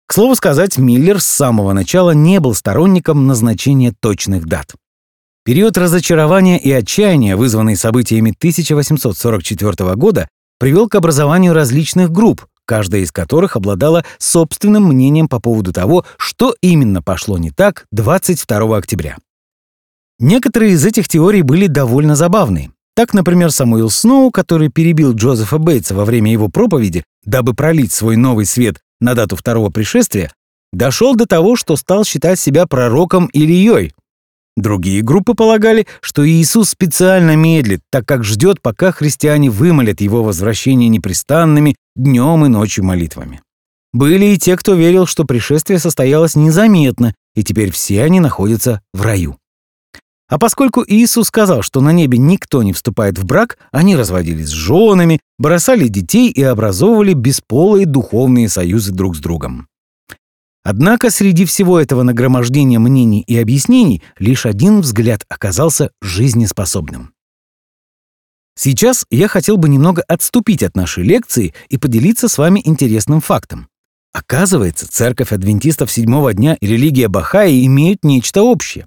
К 0.06 0.14
слову 0.14 0.36
сказать, 0.36 0.78
Миллер 0.78 1.22
с 1.22 1.26
самого 1.26 1.72
начала 1.72 2.12
не 2.12 2.42
был 2.42 2.54
сторонником 2.54 3.28
назначения 3.28 3.94
точных 3.98 4.46
дат. 4.46 4.74
Период 5.46 5.78
разочарования 5.78 6.60
и 6.60 6.70
отчаяния, 6.70 7.38
вызванный 7.38 7.78
событиями 7.78 8.34
1844 8.38 9.96
года, 9.96 10.28
привел 10.60 10.90
к 10.90 10.96
образованию 10.96 11.54
различных 11.54 12.12
групп, 12.12 12.46
каждая 12.66 13.04
из 13.04 13.14
которых 13.14 13.56
обладала 13.56 14.04
собственным 14.18 14.84
мнением 14.84 15.30
по 15.30 15.40
поводу 15.40 15.72
того, 15.72 16.06
что 16.18 16.54
именно 16.60 17.02
пошло 17.02 17.38
не 17.38 17.52
так 17.52 17.86
22 17.94 18.78
октября. 18.78 19.16
Некоторые 20.20 20.74
из 20.74 20.86
этих 20.86 21.08
теорий 21.08 21.42
были 21.42 21.68
довольно 21.68 22.16
забавны. 22.16 22.72
Так, 22.96 23.14
например, 23.14 23.52
Самуил 23.52 23.90
Сноу, 23.90 24.32
который 24.32 24.70
перебил 24.70 25.14
Джозефа 25.14 25.58
Бейтса 25.58 25.96
во 25.96 26.06
время 26.06 26.32
его 26.32 26.50
проповеди, 26.50 27.04
дабы 27.24 27.54
пролить 27.54 27.94
свой 27.94 28.18
новый 28.18 28.46
свет 28.46 28.82
на 29.00 29.16
дату 29.16 29.36
второго 29.36 29.70
пришествия, 29.70 30.34
дошел 30.74 31.16
до 31.16 31.26
того, 31.26 31.56
что 31.56 31.78
стал 31.78 32.04
считать 32.04 32.40
себя 32.40 32.66
пророком 32.68 33.28
Ильей, 33.28 33.94
Другие 34.60 35.02
группы 35.02 35.36
полагали, 35.36 35.88
что 36.02 36.28
Иисус 36.28 36.72
специально 36.72 37.38
медлит, 37.38 37.80
так 37.90 38.06
как 38.06 38.26
ждет, 38.26 38.62
пока 38.62 38.92
христиане 38.92 39.50
вымолят 39.50 40.02
его 40.02 40.22
возвращение 40.22 40.90
непрестанными 40.90 41.78
днем 41.96 42.46
и 42.46 42.50
ночью 42.50 42.84
молитвами. 42.84 43.42
Были 43.94 44.26
и 44.26 44.38
те, 44.38 44.58
кто 44.58 44.74
верил, 44.74 45.06
что 45.06 45.24
пришествие 45.24 45.80
состоялось 45.80 46.36
незаметно, 46.36 47.16
и 47.36 47.44
теперь 47.46 47.72
все 47.72 48.04
они 48.04 48.20
находятся 48.20 48.82
в 48.94 49.02
раю. 49.02 49.38
А 50.30 50.38
поскольку 50.38 50.86
Иисус 50.88 51.28
сказал, 51.28 51.64
что 51.64 51.82
на 51.82 51.92
небе 51.92 52.20
никто 52.20 52.62
не 52.62 52.72
вступает 52.72 53.18
в 53.18 53.26
брак, 53.26 53.58
они 53.72 53.96
разводились 53.96 54.50
с 54.50 54.52
женами, 54.52 55.20
бросали 55.40 55.88
детей 55.88 56.30
и 56.30 56.44
образовывали 56.44 57.14
бесполые 57.14 57.88
духовные 57.88 58.48
союзы 58.48 58.94
друг 58.94 59.16
с 59.16 59.20
другом. 59.20 59.68
Однако 60.64 61.10
среди 61.10 61.46
всего 61.46 61.80
этого 61.80 62.04
нагромождения 62.04 62.78
мнений 62.78 63.24
и 63.26 63.38
объяснений 63.38 64.04
лишь 64.20 64.46
один 64.46 64.82
взгляд 64.82 65.26
оказался 65.30 65.90
жизнеспособным. 66.02 67.14
Сейчас 68.56 69.06
я 69.10 69.28
хотел 69.30 69.58
бы 69.58 69.68
немного 69.68 70.04
отступить 70.08 70.62
от 70.62 70.76
нашей 70.76 71.04
лекции 71.04 71.56
и 71.70 71.78
поделиться 71.78 72.28
с 72.28 72.38
вами 72.38 72.62
интересным 72.64 73.20
фактом. 73.20 73.68
Оказывается, 74.14 74.88
церковь 74.88 75.32
адвентистов 75.32 75.92
седьмого 75.92 76.34
дня 76.34 76.56
и 76.60 76.68
религия 76.68 77.08
Бахаи 77.08 77.66
имеют 77.66 78.04
нечто 78.04 78.44
общее. 78.44 78.86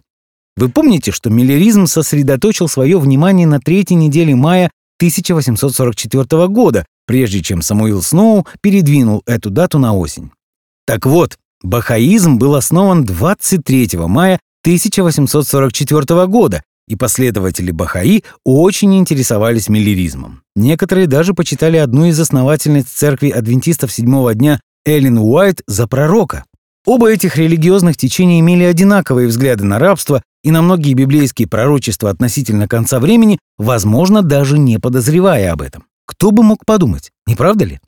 Вы 0.56 0.68
помните, 0.68 1.12
что 1.12 1.30
миллеризм 1.30 1.87
сосредоточил 1.87 2.68
свое 2.68 2.99
внимание 2.99 3.47
на 3.47 3.61
третьей 3.61 3.97
неделе 3.97 4.35
мая 4.35 4.71
1844 4.99 6.49
года, 6.49 6.87
прежде 7.06 7.42
чем 7.42 7.62
Самуил 7.62 8.02
Сноу 8.02 8.47
передвинул 8.61 9.23
эту 9.26 9.50
дату 9.50 9.78
на 9.78 9.94
осень. 9.94 10.30
Так 10.87 11.06
вот, 11.06 11.38
Бахаизм 11.62 12.38
был 12.38 12.54
основан 12.54 13.04
23 13.04 13.90
мая 14.06 14.40
1844 14.64 16.26
года, 16.26 16.62
и 16.88 16.97
последователи 16.97 17.71
Бахаи 17.71 18.23
очень 18.44 18.97
интересовались 18.99 19.68
миллеризмом. 19.68 20.42
Некоторые 20.54 21.06
даже 21.06 21.35
почитали 21.35 21.76
одну 21.76 22.06
из 22.06 22.18
основательниц 22.21 22.87
церкви 22.87 23.30
адвентистов 23.30 23.92
седьмого 23.92 24.35
дня 24.35 24.61
Эллен 24.85 25.18
Уайт 25.18 25.62
за 25.66 25.87
пророка. 25.87 26.44
Оба 26.84 27.12
этих 27.12 27.36
религиозных 27.36 27.96
течения 27.96 28.40
имели 28.40 28.64
одинаковые 28.64 29.28
взгляды 29.28 29.64
на 29.64 29.78
рабство 29.78 30.22
и 30.42 30.50
на 30.50 30.62
многие 30.62 30.94
библейские 30.94 31.46
пророчества 31.46 32.10
относительно 32.10 32.66
конца 32.66 32.98
времени, 32.98 33.38
возможно, 33.56 34.22
даже 34.22 34.58
не 34.58 34.78
подозревая 34.78 35.52
об 35.52 35.62
этом. 35.62 35.84
Кто 36.06 36.32
бы 36.32 36.42
мог 36.42 36.64
подумать, 36.66 37.10
не 37.26 37.36
правда 37.36 37.64
ли? 37.64 37.80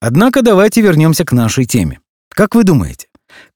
Однако 0.00 0.40
давайте 0.40 0.80
вернемся 0.80 1.26
к 1.26 1.32
нашей 1.32 1.66
теме. 1.66 2.00
Как 2.34 2.54
вы 2.54 2.64
думаете, 2.64 3.08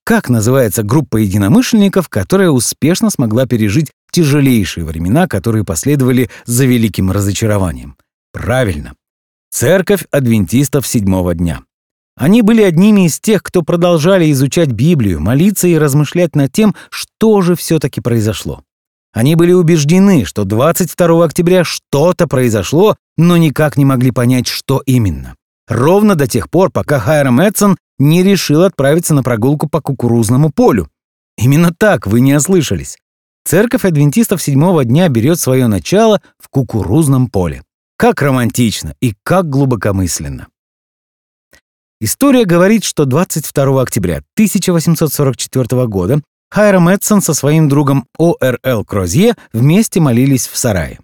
как 0.05 0.29
называется 0.29 0.83
группа 0.83 1.17
единомышленников, 1.17 2.11
которая 2.11 2.51
успешно 2.51 3.09
смогла 3.09 3.47
пережить 3.47 3.91
тяжелейшие 4.13 4.85
времена, 4.85 5.27
которые 5.27 5.65
последовали 5.65 6.31
за 6.45 6.67
великим 6.67 7.11
разочарованием? 7.11 7.97
Правильно. 8.33 8.95
Церковь 9.51 10.05
адвентистов 10.11 10.87
седьмого 10.87 11.35
дня. 11.35 11.63
Они 12.17 12.43
были 12.43 12.63
одними 12.63 13.07
из 13.07 13.19
тех, 13.19 13.43
кто 13.43 13.63
продолжали 13.63 14.31
изучать 14.31 14.69
Библию, 14.71 15.21
молиться 15.21 15.67
и 15.67 15.77
размышлять 15.77 16.37
над 16.37 16.53
тем, 16.53 16.75
что 16.91 17.41
же 17.43 17.57
все-таки 17.57 18.01
произошло. 18.01 18.63
Они 19.13 19.37
были 19.37 19.53
убеждены, 19.53 20.25
что 20.25 20.45
22 20.45 21.25
октября 21.25 21.65
что-то 21.65 22.27
произошло, 22.27 22.97
но 23.17 23.37
никак 23.37 23.77
не 23.77 23.85
могли 23.85 24.11
понять, 24.11 24.47
что 24.49 24.83
именно. 24.87 25.37
Ровно 25.69 26.15
до 26.15 26.27
тех 26.27 26.51
пор, 26.51 26.71
пока 26.71 26.99
Хайрам 26.99 27.41
Эдсон 27.41 27.77
не 27.99 28.23
решил 28.23 28.63
отправиться 28.63 29.15
на 29.15 29.23
прогулку 29.23 29.69
по 29.69 29.81
кукурузному 29.81 30.51
полю. 30.51 30.89
Именно 31.39 31.73
так, 31.77 32.07
вы 32.07 32.21
не 32.21 32.35
ослышались. 32.35 32.99
Церковь 33.45 33.85
адвентистов 33.85 34.43
седьмого 34.43 34.85
дня 34.85 35.09
берет 35.09 35.39
свое 35.39 35.67
начало 35.67 36.21
в 36.39 36.49
кукурузном 36.49 37.29
поле. 37.29 37.63
Как 37.97 38.21
романтично 38.23 38.95
и 39.01 39.15
как 39.23 39.49
глубокомысленно. 39.49 40.49
История 42.05 42.45
говорит, 42.45 42.85
что 42.85 43.07
22 43.07 43.81
октября 43.81 44.17
1844 44.35 45.87
года 45.87 46.21
Хайрам 46.51 46.91
Эдсон 46.91 47.23
со 47.23 47.33
своим 47.33 47.71
другом 47.71 48.05
О.Р.Л. 48.19 48.85
Крозье 48.85 49.37
вместе 49.55 50.01
молились 50.01 50.47
в 50.47 50.55
сарае. 50.55 51.01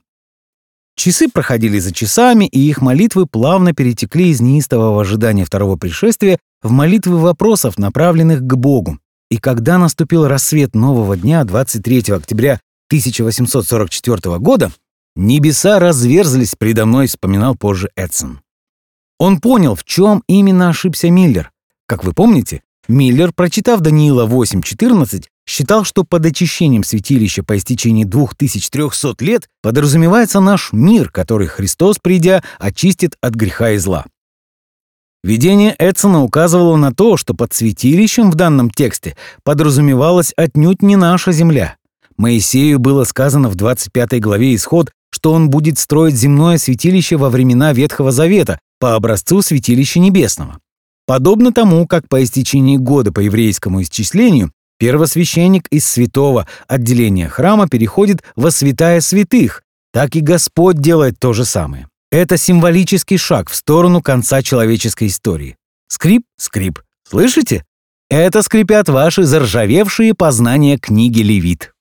Часы 0.97 1.31
проходили 1.31 1.79
за 1.79 1.95
часами, 1.95 2.45
и 2.45 2.61
их 2.61 2.83
молитвы 2.83 3.25
плавно 3.25 3.73
перетекли 3.73 4.29
из 4.29 4.43
неистового 4.43 5.01
ожидания 5.01 5.47
второго 5.47 5.77
пришествия 5.77 6.39
в 6.61 6.71
молитвы 6.71 7.17
вопросов, 7.17 7.79
направленных 7.79 8.43
к 8.43 8.55
Богу. 8.55 8.99
И 9.31 9.39
когда 9.39 9.79
наступил 9.79 10.29
рассвет 10.29 10.75
нового 10.75 11.17
дня, 11.17 11.45
23 11.45 12.13
октября 12.13 12.61
1844 12.89 14.37
года, 14.37 14.71
небеса 15.17 15.79
разверзлись 15.79 16.57
предо 16.59 16.85
мной, 16.85 17.07
вспоминал 17.07 17.57
позже 17.57 17.89
Эдсон. 17.97 18.41
Он 19.21 19.39
понял, 19.39 19.75
в 19.75 19.85
чем 19.85 20.25
именно 20.29 20.71
ошибся 20.71 21.11
Миллер. 21.11 21.53
Как 21.87 22.05
вы 22.05 22.15
помните, 22.15 22.63
Миллер, 22.89 23.35
прочитав 23.35 23.81
Даниила 23.81 24.27
8.14, 24.27 25.25
считал, 25.47 25.85
что 25.85 26.05
под 26.05 26.25
очищением 26.25 26.83
святилища 26.83 27.43
по 27.43 27.59
истечении 27.59 28.05
2300 28.05 29.23
лет 29.23 29.51
подразумевается 29.63 30.41
наш 30.41 30.73
мир, 30.73 31.11
который 31.11 31.49
Христос, 31.49 31.99
придя, 32.03 32.43
очистит 32.59 33.17
от 33.21 33.35
греха 33.35 33.73
и 33.73 33.77
зла. 33.77 34.07
Видение 35.23 35.75
Эдсона 35.79 36.23
указывало 36.23 36.77
на 36.77 36.95
то, 36.95 37.19
что 37.19 37.35
под 37.35 37.53
святилищем 37.53 38.31
в 38.31 38.37
данном 38.37 38.71
тексте 38.71 39.19
подразумевалась 39.45 40.33
отнюдь 40.35 40.81
не 40.81 40.97
наша 40.97 41.33
земля. 41.33 41.77
Моисею 42.17 42.79
было 42.79 43.05
сказано 43.05 43.51
в 43.51 43.55
25 43.55 44.19
главе 44.19 44.55
Исход, 44.55 44.91
что 45.13 45.35
он 45.35 45.51
будет 45.51 45.79
строить 45.79 46.15
земное 46.15 46.57
святилище 46.57 47.19
во 47.19 47.29
времена 47.29 47.75
Ветхого 47.75 48.13
Завета 48.13 48.59
по 48.81 48.97
образцу 48.97 49.43
святилища 49.43 50.01
небесного. 50.01 50.59
Подобно 51.07 51.53
тому, 51.53 51.87
как 51.87 52.09
по 52.09 52.23
истечении 52.25 52.77
года 52.77 53.13
по 53.13 53.21
еврейскому 53.21 53.83
исчислению 53.83 54.53
первосвященник 54.79 55.69
из 55.69 55.85
святого 55.85 56.47
отделения 56.67 57.29
храма 57.29 57.69
переходит 57.69 58.25
во 58.35 58.51
святая 58.51 59.01
святых, 59.01 59.63
так 59.93 60.17
и 60.17 60.21
Господь 60.21 60.79
делает 60.79 61.19
то 61.21 61.33
же 61.33 61.45
самое. 61.45 61.89
Это 62.11 62.37
символический 62.37 63.19
шаг 63.19 63.51
в 63.51 63.55
сторону 63.55 64.03
конца 64.03 64.43
человеческой 64.43 65.09
истории. 65.09 65.57
Скрип, 65.89 66.23
скрип. 66.37 66.81
Слышите? 67.09 67.65
Это 68.09 68.43
скрипят 68.43 68.89
ваши 68.89 69.25
заржавевшие 69.25 70.15
познания 70.15 70.79
книги 70.79 71.21
Левит. 71.21 71.73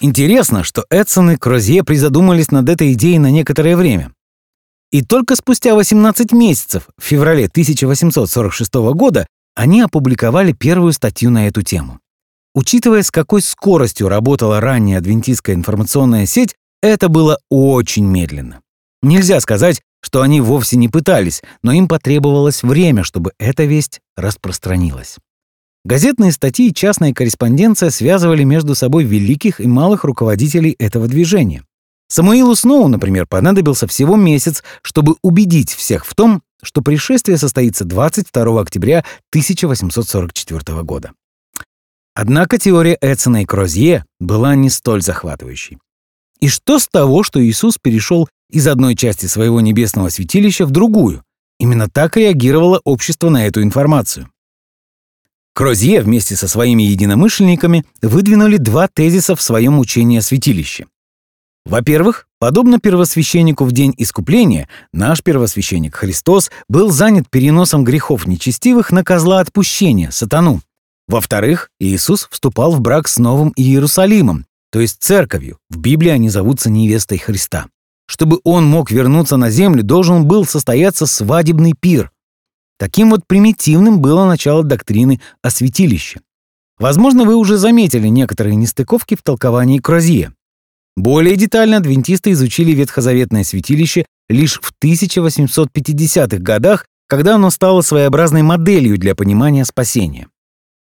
Интересно, 0.00 0.62
что 0.64 0.84
Эдсон 0.90 1.32
и 1.32 1.36
Крозье 1.36 1.82
призадумались 1.82 2.50
над 2.50 2.68
этой 2.68 2.92
идеей 2.92 3.18
на 3.18 3.30
некоторое 3.30 3.76
время. 3.76 4.12
И 4.90 5.02
только 5.02 5.36
спустя 5.36 5.74
18 5.74 6.32
месяцев, 6.32 6.88
в 6.98 7.04
феврале 7.04 7.46
1846 7.46 8.74
года, 8.94 9.26
они 9.54 9.80
опубликовали 9.80 10.52
первую 10.52 10.92
статью 10.92 11.30
на 11.30 11.46
эту 11.46 11.62
тему. 11.62 12.00
Учитывая, 12.54 13.02
с 13.02 13.10
какой 13.10 13.42
скоростью 13.42 14.08
работала 14.08 14.60
ранняя 14.60 14.98
адвентистская 14.98 15.54
информационная 15.54 16.26
сеть, 16.26 16.56
это 16.82 17.08
было 17.08 17.38
очень 17.48 18.06
медленно. 18.06 18.60
Нельзя 19.02 19.40
сказать, 19.40 19.80
что 20.02 20.22
они 20.22 20.40
вовсе 20.40 20.76
не 20.76 20.88
пытались, 20.88 21.42
но 21.62 21.72
им 21.72 21.86
потребовалось 21.86 22.62
время, 22.62 23.04
чтобы 23.04 23.32
эта 23.38 23.64
весть 23.64 24.00
распространилась. 24.16 25.16
Газетные 25.84 26.32
статьи 26.32 26.68
и 26.68 26.74
частная 26.74 27.14
корреспонденция 27.14 27.90
связывали 27.90 28.44
между 28.44 28.74
собой 28.74 29.04
великих 29.04 29.60
и 29.60 29.66
малых 29.66 30.04
руководителей 30.04 30.74
этого 30.78 31.06
движения. 31.06 31.64
Самуилу 32.10 32.56
Сноу, 32.56 32.88
например, 32.88 33.26
понадобился 33.26 33.86
всего 33.86 34.16
месяц, 34.16 34.64
чтобы 34.82 35.14
убедить 35.22 35.72
всех 35.72 36.04
в 36.04 36.16
том, 36.16 36.42
что 36.60 36.82
пришествие 36.82 37.38
состоится 37.38 37.84
22 37.84 38.60
октября 38.60 39.04
1844 39.30 40.82
года. 40.82 41.12
Однако 42.12 42.58
теория 42.58 42.98
Эдсона 43.00 43.42
и 43.42 43.46
Крозье 43.46 44.04
была 44.18 44.56
не 44.56 44.70
столь 44.70 45.02
захватывающей. 45.02 45.78
И 46.40 46.48
что 46.48 46.80
с 46.80 46.88
того, 46.88 47.22
что 47.22 47.40
Иисус 47.44 47.78
перешел 47.80 48.28
из 48.50 48.66
одной 48.66 48.96
части 48.96 49.26
своего 49.26 49.60
небесного 49.60 50.08
святилища 50.08 50.66
в 50.66 50.72
другую. 50.72 51.22
Именно 51.60 51.88
так 51.88 52.16
реагировало 52.16 52.80
общество 52.82 53.28
на 53.28 53.46
эту 53.46 53.62
информацию. 53.62 54.28
Крозье 55.54 56.00
вместе 56.00 56.34
со 56.34 56.48
своими 56.48 56.82
единомышленниками 56.82 57.84
выдвинули 58.02 58.56
два 58.56 58.88
тезиса 58.88 59.36
в 59.36 59.42
своем 59.42 59.78
учении 59.78 60.18
о 60.18 60.22
святилище. 60.22 60.86
Во-первых, 61.66 62.26
подобно 62.38 62.80
первосвященнику 62.80 63.64
в 63.64 63.72
день 63.72 63.94
искупления, 63.96 64.68
наш 64.92 65.22
первосвященник 65.22 65.94
Христос 65.94 66.50
был 66.68 66.90
занят 66.90 67.28
переносом 67.28 67.84
грехов 67.84 68.26
нечестивых 68.26 68.92
на 68.92 69.04
козла 69.04 69.40
отпущения, 69.40 70.10
сатану. 70.10 70.60
Во-вторых, 71.06 71.70
Иисус 71.78 72.28
вступал 72.30 72.72
в 72.72 72.80
брак 72.80 73.08
с 73.08 73.18
Новым 73.18 73.52
Иерусалимом, 73.56 74.46
то 74.70 74.80
есть 74.80 75.02
церковью. 75.02 75.58
В 75.68 75.78
Библии 75.78 76.10
они 76.10 76.30
зовутся 76.30 76.70
невестой 76.70 77.18
Христа. 77.18 77.66
Чтобы 78.06 78.40
он 78.44 78.64
мог 78.64 78.90
вернуться 78.90 79.36
на 79.36 79.50
землю, 79.50 79.82
должен 79.82 80.24
был 80.24 80.44
состояться 80.44 81.06
свадебный 81.06 81.74
пир. 81.78 82.10
Таким 82.78 83.10
вот 83.10 83.26
примитивным 83.26 84.00
было 84.00 84.26
начало 84.26 84.64
доктрины 84.64 85.20
о 85.42 85.50
святилище. 85.50 86.20
Возможно, 86.78 87.24
вы 87.24 87.36
уже 87.36 87.58
заметили 87.58 88.08
некоторые 88.08 88.56
нестыковки 88.56 89.14
в 89.14 89.22
толковании 89.22 89.78
Крозье. 89.78 90.32
Более 90.96 91.36
детально 91.36 91.78
адвентисты 91.78 92.32
изучили 92.32 92.72
ветхозаветное 92.72 93.44
святилище 93.44 94.06
лишь 94.28 94.60
в 94.60 94.72
1850-х 94.82 96.38
годах, 96.38 96.86
когда 97.08 97.36
оно 97.36 97.50
стало 97.50 97.82
своеобразной 97.82 98.42
моделью 98.42 98.98
для 98.98 99.14
понимания 99.14 99.64
спасения. 99.64 100.28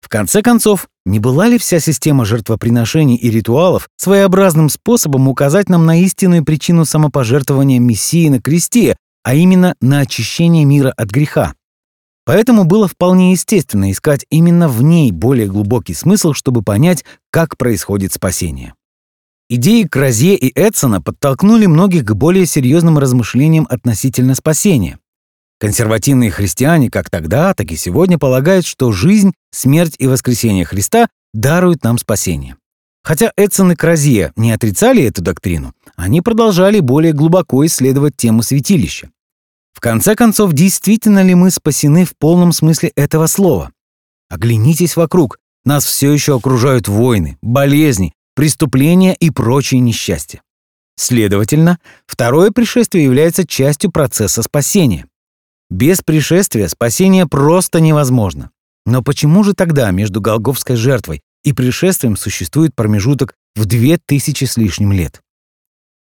В 0.01 0.09
конце 0.09 0.41
концов, 0.41 0.87
не 1.05 1.19
была 1.19 1.47
ли 1.47 1.57
вся 1.57 1.79
система 1.79 2.25
жертвоприношений 2.25 3.15
и 3.15 3.29
ритуалов 3.29 3.87
своеобразным 3.97 4.69
способом 4.69 5.29
указать 5.29 5.69
нам 5.69 5.85
на 5.85 6.01
истинную 6.01 6.43
причину 6.43 6.85
самопожертвования 6.85 7.79
Мессии 7.79 8.27
на 8.27 8.41
кресте, 8.41 8.97
а 9.23 9.33
именно 9.33 9.75
на 9.81 9.99
очищение 9.99 10.65
мира 10.65 10.93
от 10.95 11.09
греха? 11.09 11.53
Поэтому 12.25 12.65
было 12.65 12.87
вполне 12.87 13.31
естественно 13.31 13.91
искать 13.91 14.25
именно 14.29 14.67
в 14.67 14.81
ней 14.81 15.11
более 15.11 15.47
глубокий 15.47 15.93
смысл, 15.93 16.33
чтобы 16.33 16.61
понять, 16.61 17.03
как 17.31 17.57
происходит 17.57 18.13
спасение. 18.13 18.73
Идеи 19.49 19.84
Кразье 19.84 20.36
и 20.36 20.51
Эдсона 20.58 21.01
подтолкнули 21.01 21.65
многих 21.65 22.06
к 22.06 22.13
более 22.13 22.45
серьезным 22.45 22.97
размышлениям 22.97 23.67
относительно 23.69 24.36
спасения. 24.36 24.99
Консервативные 25.60 26.32
христиане 26.32 26.89
как 26.89 27.10
тогда, 27.10 27.53
так 27.53 27.71
и 27.71 27.75
сегодня 27.75 28.17
полагают, 28.17 28.65
что 28.65 28.91
жизнь, 28.91 29.34
смерть 29.51 29.95
и 29.97 30.08
воскресение 30.08 30.65
Христа 30.65 31.08
даруют 31.34 31.84
нам 31.84 31.97
спасение. 31.97 32.58
Хотя 33.03 33.32
Эдсон 33.36 33.73
и 33.73 33.75
Кразье 33.75 34.32
не 34.38 34.51
отрицали 34.51 35.03
эту 35.03 35.21
доктрину, 35.21 35.73
они 35.95 36.21
продолжали 36.21 36.79
более 36.79 37.12
глубоко 37.12 37.65
исследовать 37.65 38.15
тему 38.15 38.43
святилища. 38.43 39.10
В 39.73 39.82
конце 39.82 40.15
концов, 40.15 40.53
действительно 40.53 41.21
ли 41.21 41.36
мы 41.36 41.51
спасены 41.51 42.06
в 42.06 42.15
полном 42.17 42.53
смысле 42.53 42.91
этого 42.95 43.27
слова? 43.27 43.71
Оглянитесь 44.29 44.95
вокруг. 44.95 45.38
Нас 45.65 45.86
все 45.86 46.12
еще 46.12 46.36
окружают 46.36 46.88
войны, 46.88 47.38
болезни, 47.41 48.13
преступления 48.36 49.15
и 49.15 49.30
прочие 49.30 49.80
несчастья. 49.80 50.41
Следовательно, 50.96 51.80
второе 52.06 52.52
пришествие 52.52 53.06
является 53.06 53.48
частью 53.48 53.91
процесса 53.91 54.43
спасения. 54.43 55.08
Без 55.69 56.02
пришествия 56.02 56.67
спасение 56.67 57.26
просто 57.26 57.80
невозможно. 57.80 58.52
Но 58.86 59.02
почему 59.02 59.43
же 59.43 59.54
тогда 59.54 59.91
между 59.91 60.22
Голговской 60.22 60.76
жертвой 60.76 61.22
и 61.43 61.54
пришествием 61.54 62.15
существует 62.15 62.76
промежуток 62.76 63.36
в 63.56 63.65
две 63.65 63.98
тысячи 63.98 64.46
с 64.46 64.58
лишним 64.58 64.91
лет? 64.91 65.22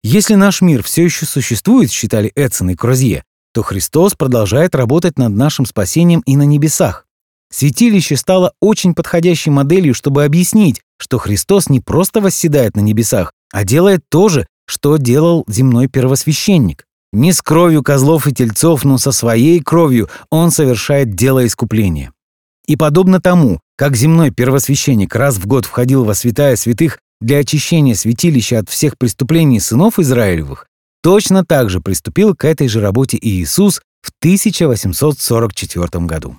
Если 0.03 0.37
наш 0.37 0.61
мир 0.61 0.83
все 0.83 1.05
еще 1.05 1.27
существует, 1.27 1.91
считали 1.91 2.33
Эдсон 2.37 2.71
и 2.71 2.77
Крозье, 2.77 3.25
то 3.53 3.63
Христос 3.63 4.15
продолжает 4.15 4.75
работать 4.75 5.19
над 5.19 5.33
нашим 5.33 5.67
спасением 5.67 6.21
и 6.21 6.37
на 6.37 6.45
небесах. 6.45 7.08
Святилище 7.51 8.17
стало 8.17 8.53
очень 8.61 8.95
подходящей 8.95 9.51
моделью, 9.51 9.95
чтобы 9.95 10.25
объяснить, 10.25 10.83
что 10.99 11.19
Христос 11.19 11.69
не 11.69 11.81
просто 11.81 12.21
восседает 12.21 12.77
на 12.77 12.81
небесах, 12.81 13.33
а 13.53 13.65
делает 13.65 14.01
то 14.11 14.29
же, 14.29 14.47
что 14.67 14.97
делал 14.99 15.45
земной 15.49 15.89
первосвященник. 15.89 16.85
Не 17.13 17.33
с 17.33 17.41
кровью 17.41 17.83
козлов 17.83 18.27
и 18.27 18.35
тельцов, 18.35 18.85
но 18.85 18.99
со 18.99 19.13
своей 19.13 19.61
кровью 19.61 20.11
он 20.31 20.51
совершает 20.51 21.15
дело 21.15 21.47
искупления. 21.47 22.13
И 22.67 22.77
подобно 22.77 23.19
тому, 23.19 23.61
как 23.77 23.97
земной 23.97 24.31
первосвященник 24.31 25.15
раз 25.15 25.37
в 25.37 25.47
год 25.47 25.65
входил 25.65 26.05
во 26.05 26.15
святая 26.15 26.55
святых 26.57 26.99
для 27.23 27.39
очищения 27.39 27.95
святилища 27.95 28.59
от 28.59 28.69
всех 28.69 28.99
преступлений 28.99 29.59
сынов 29.59 29.99
Израилевых, 29.99 30.67
точно 31.03 31.47
так 31.47 31.71
же 31.71 31.81
приступил 31.81 32.35
к 32.37 32.45
этой 32.45 32.69
же 32.69 32.83
работе 32.83 33.17
и 33.17 33.41
Иисус 33.41 33.81
в 34.03 34.11
1844 34.21 36.05
году. 36.05 36.37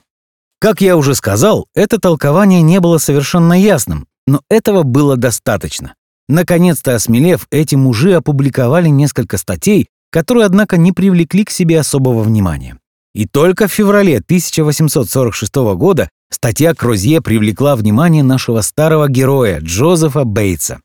Как 0.59 0.81
я 0.81 0.97
уже 0.97 1.15
сказал, 1.15 1.67
это 1.73 1.99
толкование 1.99 2.61
не 2.61 2.81
было 2.81 2.97
совершенно 2.97 3.53
ясным, 3.53 4.07
но 4.27 4.41
этого 4.49 4.83
было 4.83 5.15
достаточно. 5.15 5.95
Наконец-то 6.27 6.95
осмелев, 6.95 7.47
эти 7.49 7.75
мужи 7.75 8.13
опубликовали 8.13 8.89
несколько 8.89 9.37
статей, 9.37 9.87
которые, 10.11 10.45
однако, 10.45 10.77
не 10.77 10.91
привлекли 10.91 11.45
к 11.45 11.49
себе 11.49 11.79
особого 11.79 12.23
внимания. 12.23 12.77
И 13.15 13.25
только 13.25 13.67
в 13.67 13.71
феврале 13.71 14.17
1846 14.17 15.55
года 15.75 16.09
статья 16.29 16.75
Крозье 16.75 17.21
привлекла 17.21 17.75
внимание 17.75 18.21
нашего 18.21 18.61
старого 18.61 19.07
героя 19.07 19.59
Джозефа 19.61 20.25
Бейтса. 20.25 20.81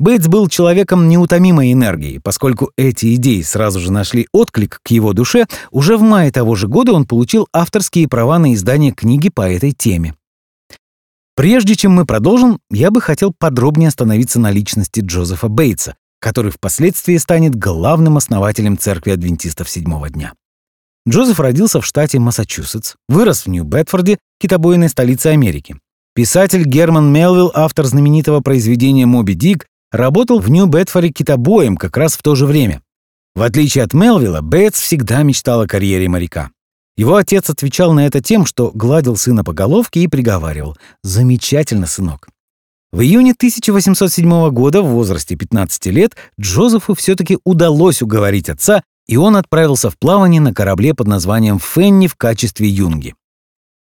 Бейтс 0.00 0.26
был 0.26 0.48
человеком 0.48 1.08
неутомимой 1.08 1.72
энергии, 1.72 2.18
поскольку 2.18 2.72
эти 2.76 3.14
идеи 3.14 3.42
сразу 3.42 3.78
же 3.78 3.92
нашли 3.92 4.26
отклик 4.32 4.80
к 4.82 4.90
его 4.90 5.12
душе, 5.12 5.46
уже 5.70 5.96
в 5.96 6.02
мае 6.02 6.32
того 6.32 6.56
же 6.56 6.66
года 6.66 6.92
он 6.92 7.06
получил 7.06 7.46
авторские 7.52 8.08
права 8.08 8.38
на 8.38 8.54
издание 8.54 8.92
книги 8.92 9.28
по 9.28 9.48
этой 9.48 9.72
теме. 9.72 10.14
Прежде 11.36 11.76
чем 11.76 11.92
мы 11.92 12.06
продолжим, 12.06 12.58
я 12.70 12.90
бы 12.90 13.00
хотел 13.00 13.32
подробнее 13.36 13.88
остановиться 13.88 14.40
на 14.40 14.50
личности 14.50 15.00
Джозефа 15.00 15.48
Бейтса, 15.48 15.96
который 16.20 16.50
впоследствии 16.50 17.16
станет 17.16 17.54
главным 17.54 18.16
основателем 18.16 18.78
церкви 18.78 19.10
адвентистов 19.10 19.68
седьмого 19.68 20.10
дня. 20.10 20.32
Джозеф 21.08 21.38
родился 21.38 21.80
в 21.80 21.86
штате 21.86 22.18
Массачусетс, 22.18 22.94
вырос 23.08 23.44
в 23.44 23.48
Нью-Бетфорде, 23.48 24.18
китобойной 24.40 24.88
столице 24.88 25.28
Америки. 25.28 25.76
Писатель 26.14 26.64
Герман 26.64 27.12
Мелвилл, 27.12 27.50
автор 27.54 27.84
знаменитого 27.84 28.40
произведения 28.40 29.04
«Моби 29.04 29.34
Дик», 29.34 29.66
работал 29.94 30.40
в 30.40 30.50
Нью-Бетфоре 30.50 31.10
китобоем 31.10 31.76
как 31.76 31.96
раз 31.96 32.16
в 32.16 32.22
то 32.22 32.34
же 32.34 32.46
время. 32.46 32.82
В 33.34 33.42
отличие 33.42 33.84
от 33.84 33.94
Мелвилла, 33.94 34.40
Бейтс 34.40 34.80
всегда 34.80 35.22
мечтал 35.22 35.62
о 35.62 35.66
карьере 35.66 36.08
моряка. 36.08 36.50
Его 36.96 37.16
отец 37.16 37.50
отвечал 37.50 37.92
на 37.92 38.06
это 38.06 38.20
тем, 38.20 38.46
что 38.46 38.70
гладил 38.72 39.16
сына 39.16 39.42
по 39.42 39.52
головке 39.52 40.00
и 40.00 40.08
приговаривал 40.08 40.76
«Замечательно, 41.02 41.86
сынок». 41.86 42.28
В 42.92 43.00
июне 43.00 43.32
1807 43.32 44.50
года, 44.50 44.82
в 44.82 44.86
возрасте 44.86 45.34
15 45.34 45.86
лет, 45.86 46.16
Джозефу 46.40 46.94
все-таки 46.94 47.38
удалось 47.44 48.02
уговорить 48.02 48.48
отца, 48.48 48.84
и 49.08 49.16
он 49.16 49.36
отправился 49.36 49.90
в 49.90 49.98
плавание 49.98 50.40
на 50.40 50.54
корабле 50.54 50.94
под 50.94 51.08
названием 51.08 51.58
«Фенни» 51.58 52.06
в 52.06 52.14
качестве 52.14 52.68
юнги. 52.68 53.14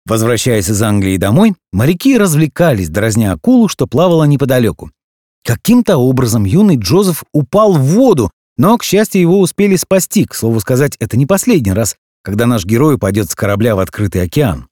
Возвращаясь 0.07 0.69
из 0.69 0.81
Англии 0.81 1.17
домой, 1.17 1.53
моряки 1.71 2.17
развлекались, 2.17 2.89
дразня 2.89 3.33
акулу, 3.33 3.67
что 3.67 3.85
плавала 3.85 4.23
неподалеку. 4.23 4.89
Каким-то 5.47 5.95
образом 5.95 6.43
юный 6.43 6.75
Джозеф 6.75 7.23
упал 7.31 7.71
в 7.71 7.79
воду, 7.79 8.29
но, 8.57 8.77
к 8.77 8.83
счастью, 8.83 9.21
его 9.21 9.39
успели 9.39 9.77
спасти. 9.77 10.25
К 10.25 10.35
слову 10.35 10.59
сказать, 10.59 10.97
это 10.99 11.15
не 11.15 11.25
последний 11.25 11.71
раз, 11.71 11.95
когда 12.21 12.45
наш 12.47 12.65
герой 12.65 12.95
упадет 12.95 13.31
с 13.31 13.35
корабля 13.35 13.73
в 13.73 13.79
открытый 13.79 14.23
океан. 14.23 14.67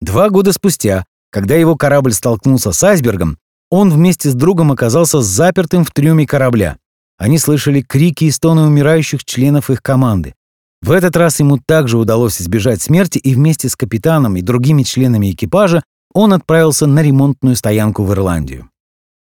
Два 0.00 0.28
года 0.28 0.52
спустя, 0.52 1.04
когда 1.30 1.54
его 1.54 1.76
корабль 1.76 2.12
столкнулся 2.12 2.72
с 2.72 2.82
айсбергом, 2.82 3.38
он 3.70 3.92
вместе 3.92 4.28
с 4.28 4.34
другом 4.34 4.72
оказался 4.72 5.22
запертым 5.22 5.84
в 5.84 5.92
трюме 5.92 6.26
корабля. 6.26 6.78
Они 7.18 7.38
слышали 7.38 7.80
крики 7.80 8.24
и 8.24 8.32
стоны 8.32 8.62
умирающих 8.62 9.24
членов 9.24 9.70
их 9.70 9.80
команды. 9.80 10.34
В 10.82 10.90
этот 10.90 11.16
раз 11.16 11.38
ему 11.38 11.58
также 11.64 11.98
удалось 11.98 12.42
избежать 12.42 12.82
смерти, 12.82 13.18
и 13.18 13.32
вместе 13.32 13.68
с 13.68 13.76
капитаном 13.76 14.36
и 14.36 14.42
другими 14.42 14.82
членами 14.82 15.30
экипажа 15.30 15.84
он 16.12 16.32
отправился 16.32 16.88
на 16.88 17.00
ремонтную 17.00 17.54
стоянку 17.54 18.02
в 18.02 18.12
Ирландию. 18.12 18.68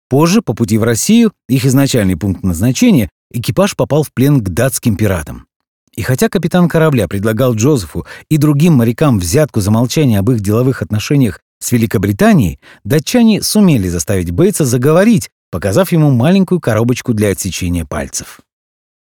Позже, 0.09 0.41
по 0.41 0.53
пути 0.53 0.77
в 0.77 0.83
Россию, 0.83 1.33
их 1.49 1.65
изначальный 1.65 2.15
пункт 2.15 2.43
назначения, 2.43 3.09
экипаж 3.31 3.75
попал 3.75 4.03
в 4.03 4.13
плен 4.13 4.41
к 4.41 4.49
датским 4.49 4.95
пиратам. 4.95 5.47
И 5.95 6.03
хотя 6.03 6.29
капитан 6.29 6.69
корабля 6.69 7.07
предлагал 7.07 7.55
Джозефу 7.55 8.05
и 8.29 8.37
другим 8.37 8.73
морякам 8.73 9.19
взятку 9.19 9.61
за 9.61 9.71
молчание 9.71 10.19
об 10.19 10.29
их 10.29 10.41
деловых 10.41 10.81
отношениях 10.81 11.41
с 11.59 11.71
Великобританией, 11.71 12.59
датчане 12.83 13.41
сумели 13.41 13.87
заставить 13.89 14.31
Бейтса 14.31 14.63
заговорить, 14.63 15.29
показав 15.51 15.91
ему 15.91 16.11
маленькую 16.11 16.61
коробочку 16.61 17.13
для 17.13 17.31
отсечения 17.31 17.83
пальцев. 17.83 18.41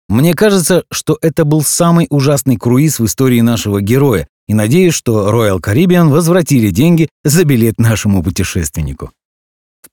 Мне 0.07 0.33
кажется, 0.35 0.85
что 0.91 1.17
это 1.21 1.45
был 1.45 1.63
самый 1.63 2.07
ужасный 2.09 2.57
круиз 2.57 2.99
в 2.99 3.05
истории 3.05 3.41
нашего 3.41 3.81
героя, 3.81 4.27
и 4.47 4.53
надеюсь, 4.53 4.93
что 4.93 5.29
Royal 5.31 5.59
Caribbean 5.59 6.09
возвратили 6.09 6.69
деньги 6.69 7.09
за 7.23 7.43
билет 7.43 7.79
нашему 7.79 8.23
путешественнику. 8.23 9.11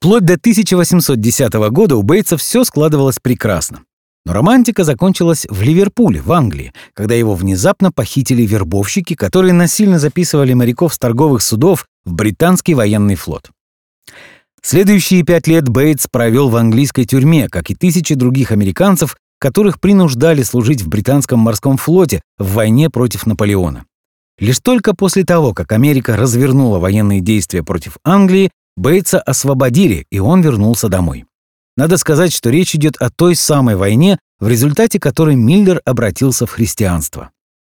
Вплоть 0.03 0.25
до 0.25 0.33
1810 0.33 1.53
года 1.71 1.95
у 1.95 2.01
Бейтса 2.01 2.35
все 2.35 2.65
складывалось 2.65 3.19
прекрасно. 3.21 3.83
Но 4.25 4.33
романтика 4.33 4.83
закончилась 4.83 5.47
в 5.49 5.61
Ливерпуле, 5.61 6.19
в 6.21 6.29
Англии, 6.33 6.73
когда 6.93 7.15
его 7.15 7.35
внезапно 7.35 7.89
похитили 7.89 8.41
вербовщики, 8.41 9.15
которые 9.15 9.53
насильно 9.53 9.99
записывали 9.99 10.51
моряков 10.51 10.93
с 10.93 10.99
торговых 10.99 11.41
судов 11.41 11.85
в 12.03 12.11
британский 12.11 12.73
военный 12.73 13.15
флот. 13.15 13.51
Следующие 14.61 15.23
пять 15.23 15.47
лет 15.47 15.69
Бейтс 15.69 16.07
провел 16.11 16.49
в 16.49 16.57
английской 16.57 17.05
тюрьме, 17.05 17.47
как 17.47 17.71
и 17.71 17.73
тысячи 17.73 18.13
других 18.13 18.51
американцев, 18.51 19.15
которых 19.39 19.79
принуждали 19.79 20.43
служить 20.43 20.81
в 20.81 20.89
британском 20.89 21.39
морском 21.39 21.77
флоте 21.77 22.19
в 22.37 22.55
войне 22.55 22.89
против 22.89 23.25
Наполеона. 23.25 23.85
Лишь 24.37 24.59
только 24.59 24.93
после 24.93 25.23
того, 25.23 25.53
как 25.53 25.71
Америка 25.71 26.17
развернула 26.17 26.79
военные 26.79 27.21
действия 27.21 27.63
против 27.63 27.95
Англии, 28.03 28.51
Бейтса 28.75 29.19
освободили, 29.19 30.05
и 30.09 30.19
он 30.19 30.41
вернулся 30.41 30.89
домой. 30.89 31.25
Надо 31.75 31.97
сказать, 31.97 32.33
что 32.33 32.49
речь 32.49 32.75
идет 32.75 32.97
о 32.97 33.09
той 33.09 33.35
самой 33.35 33.75
войне, 33.75 34.19
в 34.39 34.47
результате 34.47 34.99
которой 34.99 35.35
Миллер 35.35 35.81
обратился 35.85 36.45
в 36.45 36.51
христианство. 36.51 37.31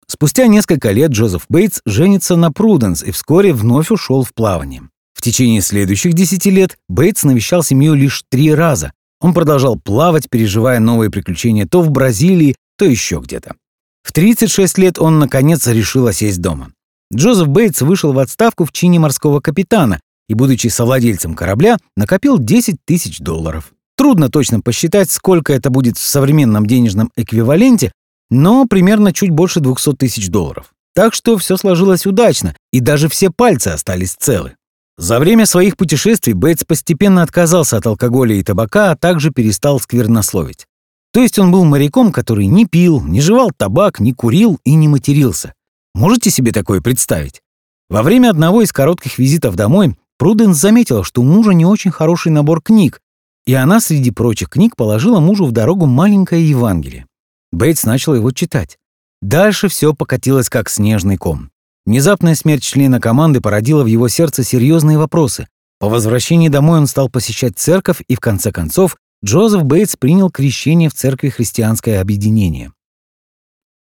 Спустя 0.07 0.47
несколько 0.47 0.91
лет 0.93 1.11
Джозеф 1.11 1.47
Бейтс 1.49 1.81
женится 1.85 2.37
на 2.37 2.51
Пруденс 2.51 3.03
и 3.03 3.11
вскоре 3.11 3.53
вновь 3.53 3.91
ушел 3.91 4.23
в 4.23 4.33
плавание. 4.33 4.83
В 5.15 5.23
течение 5.23 5.61
следующих 5.61 6.15
десяти 6.15 6.51
лет 6.51 6.79
Бейтс 6.89 7.25
навещал 7.25 7.63
семью 7.63 7.95
лишь 7.95 8.25
три 8.31 8.55
раза, 8.55 8.93
он 9.21 9.35
продолжал 9.35 9.77
плавать, 9.79 10.31
переживая 10.31 10.79
новые 10.79 11.11
приключения 11.11 11.67
то 11.67 11.83
в 11.83 11.91
Бразилии, 11.91 12.57
то 12.77 12.85
еще 12.85 13.21
где-то. 13.23 13.57
В 14.03 14.13
36 14.13 14.79
лет 14.79 14.99
он, 14.99 15.19
наконец, 15.19 15.67
решил 15.67 16.07
осесть 16.07 16.41
дома. 16.41 16.71
Джозеф 17.13 17.49
Бейтс 17.49 17.83
вышел 17.83 18.13
в 18.13 18.19
отставку 18.19 18.65
в 18.65 18.73
чине 18.73 18.99
морского 18.99 19.41
капитана 19.41 20.01
и, 20.29 20.35
будучи 20.35 20.69
совладельцем 20.69 21.35
корабля, 21.35 21.79
накопил 21.97 22.39
10 22.39 22.77
тысяч 22.85 23.19
долларов. 23.19 23.73
Трудно 23.97 24.29
точно 24.29 24.61
посчитать, 24.61 25.11
сколько 25.11 25.53
это 25.53 25.71
будет 25.71 25.99
в 25.99 26.07
современном 26.07 26.67
денежном 26.67 27.11
эквиваленте, 27.17 27.93
но 28.31 28.67
примерно 28.67 29.13
чуть 29.13 29.31
больше 29.31 29.61
200 29.61 29.95
тысяч 29.97 30.29
долларов. 30.29 30.73
Так 30.95 31.15
что 31.15 31.37
все 31.39 31.57
сложилось 31.57 32.07
удачно, 32.07 32.55
и 32.73 32.81
даже 32.81 33.09
все 33.09 33.31
пальцы 33.31 33.69
остались 33.69 34.15
целы. 34.15 34.55
За 34.97 35.21
время 35.21 35.47
своих 35.47 35.77
путешествий 35.77 36.33
Бейтс 36.33 36.65
постепенно 36.65 37.23
отказался 37.23 37.77
от 37.77 37.87
алкоголя 37.87 38.35
и 38.35 38.43
табака, 38.43 38.91
а 38.91 38.97
также 38.97 39.31
перестал 39.31 39.79
сквернословить. 39.79 40.67
То 41.13 41.21
есть 41.21 41.39
он 41.39 41.53
был 41.53 41.65
моряком, 41.65 42.13
который 42.13 42.47
не 42.47 42.67
пил, 42.67 43.01
не 43.01 43.21
жевал 43.21 43.51
табак, 43.57 44.01
не 44.01 44.13
курил 44.13 44.59
и 44.65 44.75
не 44.75 44.89
матерился. 44.89 45.55
Можете 45.95 46.31
себе 46.31 46.53
такое 46.53 46.81
представить? 46.81 47.41
Во 47.89 48.03
время 48.03 48.31
одного 48.31 48.63
из 48.63 48.73
коротких 48.73 49.19
визитов 49.19 49.57
домой 49.57 49.97
Пруденс 50.19 50.59
заметила, 50.59 51.05
что 51.05 51.23
у 51.23 51.25
мужа 51.25 51.53
не 51.53 51.65
очень 51.65 51.93
хороший 51.93 52.33
набор 52.33 52.61
книг, 52.61 53.01
и 53.47 53.55
она 53.55 53.81
среди 53.81 54.11
прочих 54.11 54.51
книг 54.51 54.77
положила 54.77 55.21
мужу 55.21 55.47
в 55.47 55.53
дорогу 55.53 55.87
маленькое 55.87 56.47
Евангелие. 56.47 57.07
Бейтс 57.53 57.85
начал 57.85 58.15
его 58.15 58.31
читать. 58.33 58.79
Дальше 59.23 59.69
все 59.69 59.95
покатилось 59.95 60.51
как 60.51 60.69
снежный 60.69 61.17
ком. 61.17 61.51
Внезапная 61.87 62.35
смерть 62.35 62.63
члена 62.63 63.01
команды 63.01 63.41
породила 63.41 63.83
в 63.83 63.87
его 63.87 64.09
сердце 64.09 64.45
серьезные 64.45 64.99
вопросы. 64.99 65.49
По 65.79 65.89
возвращении 65.89 66.49
домой 66.49 66.81
он 66.81 66.87
стал 66.87 67.09
посещать 67.09 67.57
церковь, 67.57 68.03
и 68.09 68.15
в 68.15 68.21
конце 68.21 68.53
концов 68.53 68.97
Джозеф 69.25 69.63
Бейтс 69.63 69.97
принял 69.97 70.31
крещение 70.31 70.91
в 70.91 70.95
церкви 70.95 71.29
«Христианское 71.29 72.01
объединение». 72.01 72.73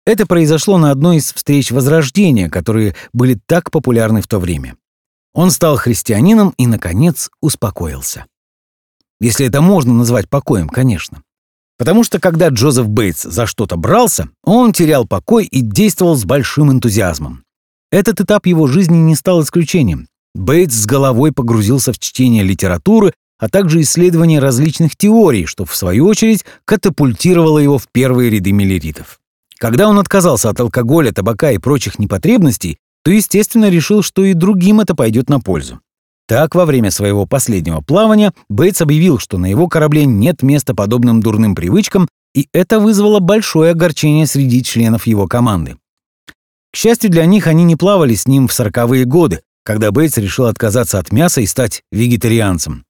Это 0.06 0.26
произошло 0.26 0.78
на 0.78 0.90
одной 0.90 1.16
из 1.16 1.32
встреч 1.32 1.70
Возрождения, 1.70 2.48
которые 2.48 2.94
были 3.12 3.38
так 3.46 3.70
популярны 3.70 4.22
в 4.22 4.28
то 4.28 4.38
время. 4.38 4.76
Он 5.38 5.52
стал 5.52 5.76
христианином 5.76 6.52
и, 6.58 6.66
наконец, 6.66 7.30
успокоился. 7.40 8.26
Если 9.20 9.46
это 9.46 9.60
можно 9.60 9.94
назвать 9.94 10.28
покоем, 10.28 10.68
конечно. 10.68 11.22
Потому 11.78 12.02
что 12.02 12.18
когда 12.18 12.48
Джозеф 12.48 12.88
Бейтс 12.88 13.22
за 13.22 13.46
что-то 13.46 13.76
брался, 13.76 14.30
он 14.42 14.72
терял 14.72 15.06
покой 15.06 15.44
и 15.44 15.60
действовал 15.60 16.16
с 16.16 16.24
большим 16.24 16.72
энтузиазмом. 16.72 17.44
Этот 17.92 18.20
этап 18.20 18.46
его 18.46 18.66
жизни 18.66 18.96
не 18.96 19.14
стал 19.14 19.40
исключением. 19.42 20.08
Бейтс 20.34 20.74
с 20.74 20.86
головой 20.86 21.30
погрузился 21.30 21.92
в 21.92 22.00
чтение 22.00 22.42
литературы, 22.42 23.14
а 23.38 23.48
также 23.48 23.82
исследование 23.82 24.40
различных 24.40 24.96
теорий, 24.96 25.46
что, 25.46 25.64
в 25.64 25.76
свою 25.76 26.08
очередь, 26.08 26.44
катапультировало 26.64 27.60
его 27.60 27.78
в 27.78 27.86
первые 27.92 28.28
ряды 28.28 28.50
миллеритов. 28.50 29.20
Когда 29.58 29.88
он 29.88 30.00
отказался 30.00 30.50
от 30.50 30.58
алкоголя, 30.58 31.12
табака 31.12 31.52
и 31.52 31.58
прочих 31.58 32.00
непотребностей, 32.00 32.78
то, 33.04 33.10
естественно, 33.10 33.68
решил, 33.68 34.02
что 34.02 34.24
и 34.24 34.34
другим 34.34 34.80
это 34.80 34.94
пойдет 34.94 35.28
на 35.28 35.40
пользу. 35.40 35.80
Так, 36.26 36.54
во 36.54 36.66
время 36.66 36.90
своего 36.90 37.24
последнего 37.24 37.80
плавания 37.80 38.34
Бейтс 38.50 38.82
объявил, 38.82 39.18
что 39.18 39.38
на 39.38 39.46
его 39.46 39.66
корабле 39.66 40.04
нет 40.04 40.42
места 40.42 40.74
подобным 40.74 41.22
дурным 41.22 41.54
привычкам, 41.54 42.06
и 42.34 42.48
это 42.52 42.80
вызвало 42.80 43.20
большое 43.20 43.70
огорчение 43.70 44.26
среди 44.26 44.62
членов 44.62 45.06
его 45.06 45.26
команды. 45.26 45.76
К 46.70 46.76
счастью 46.76 47.08
для 47.10 47.24
них, 47.24 47.46
они 47.46 47.64
не 47.64 47.76
плавали 47.76 48.14
с 48.14 48.26
ним 48.26 48.46
в 48.46 48.52
сороковые 48.52 49.06
годы, 49.06 49.40
когда 49.64 49.90
Бейтс 49.90 50.18
решил 50.18 50.44
отказаться 50.44 50.98
от 50.98 51.12
мяса 51.12 51.40
и 51.40 51.46
стать 51.46 51.82
вегетарианцем. 51.90 52.84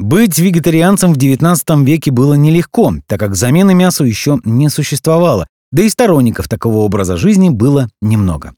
Быть 0.00 0.38
вегетарианцем 0.38 1.14
в 1.14 1.18
XIX 1.18 1.84
веке 1.84 2.10
было 2.10 2.34
нелегко, 2.34 2.94
так 3.06 3.20
как 3.20 3.36
замены 3.36 3.74
мясу 3.74 4.04
еще 4.04 4.40
не 4.44 4.68
существовало, 4.68 5.46
да 5.70 5.82
и 5.82 5.88
сторонников 5.88 6.48
такого 6.48 6.78
образа 6.78 7.16
жизни 7.16 7.48
было 7.48 7.88
немного. 8.02 8.54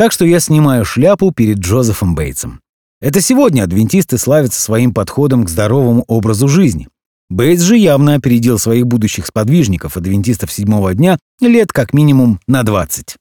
Так 0.00 0.12
что 0.12 0.24
я 0.24 0.40
снимаю 0.40 0.86
шляпу 0.86 1.30
перед 1.30 1.58
Джозефом 1.58 2.14
Бейтсом. 2.14 2.62
Это 3.02 3.20
сегодня 3.20 3.64
адвентисты 3.64 4.16
славятся 4.16 4.58
своим 4.58 4.94
подходом 4.94 5.44
к 5.44 5.50
здоровому 5.50 6.06
образу 6.08 6.48
жизни. 6.48 6.88
Бейтс 7.28 7.60
же 7.60 7.76
явно 7.76 8.14
опередил 8.14 8.58
своих 8.58 8.86
будущих 8.86 9.26
сподвижников, 9.26 9.98
адвентистов 9.98 10.50
седьмого 10.52 10.94
дня, 10.94 11.18
лет 11.42 11.70
как 11.74 11.92
минимум 11.92 12.40
на 12.46 12.62
20. 12.62 13.16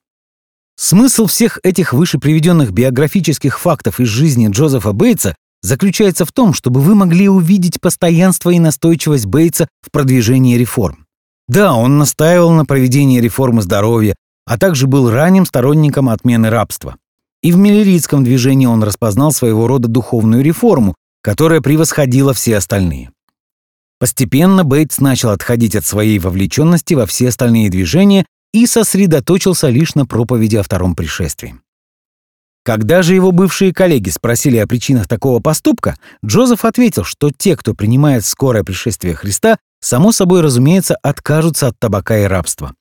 Смысл 0.77 1.25
всех 1.25 1.59
этих 1.63 1.91
выше 1.91 2.17
приведенных 2.17 2.71
биографических 2.71 3.59
фактов 3.59 3.99
из 3.99 4.07
жизни 4.07 4.47
Джозефа 4.47 4.93
Бейтса 4.93 5.35
заключается 5.61 6.23
в 6.23 6.31
том, 6.31 6.53
чтобы 6.53 6.79
вы 6.79 6.95
могли 6.95 7.27
увидеть 7.27 7.81
постоянство 7.81 8.51
и 8.51 8.59
настойчивость 8.59 9.25
Бейтса 9.25 9.67
в 9.81 9.91
продвижении 9.91 10.55
реформ. 10.55 11.05
Да, 11.49 11.73
он 11.73 11.97
настаивал 11.97 12.51
на 12.51 12.63
проведении 12.63 13.19
реформы 13.19 13.63
здоровья, 13.63 14.15
а 14.49 14.57
также 14.57 14.87
был 14.87 15.11
ранним 15.11 15.45
сторонником 15.45 16.09
отмены 16.09 16.49
рабства. 16.49 16.95
И 17.43 17.51
в 17.51 17.57
миллеритском 17.57 18.23
движении 18.23 18.65
он 18.65 18.81
распознал 18.81 19.31
своего 19.31 19.67
рода 19.67 19.87
духовную 19.87 20.43
реформу, 20.43 20.95
которая 21.21 21.61
превосходила 21.61 22.33
все 22.33 22.57
остальные. 22.57 23.11
Постепенно 23.99 24.63
Бейтс 24.63 24.97
начал 24.97 25.29
отходить 25.29 25.75
от 25.75 25.85
своей 25.85 26.17
вовлеченности 26.17 26.95
во 26.95 27.05
все 27.05 27.29
остальные 27.29 27.69
движения 27.69 28.25
и 28.51 28.65
сосредоточился 28.65 29.69
лишь 29.69 29.93
на 29.93 30.07
проповеди 30.07 30.55
о 30.55 30.63
втором 30.63 30.95
пришествии. 30.95 31.53
Когда 32.63 33.03
же 33.03 33.13
его 33.13 33.31
бывшие 33.31 33.71
коллеги 33.71 34.09
спросили 34.09 34.57
о 34.57 34.65
причинах 34.65 35.07
такого 35.07 35.41
поступка, 35.41 35.95
Джозеф 36.25 36.65
ответил, 36.65 37.03
что 37.03 37.29
те, 37.29 37.55
кто 37.55 37.75
принимает 37.75 38.25
скорое 38.25 38.63
пришествие 38.63 39.13
Христа, 39.13 39.59
само 39.79 40.11
собой, 40.11 40.41
разумеется, 40.41 40.95
откажутся 41.03 41.67
от 41.67 41.77
табака 41.77 42.17
и 42.17 42.23
рабства. 42.23 42.73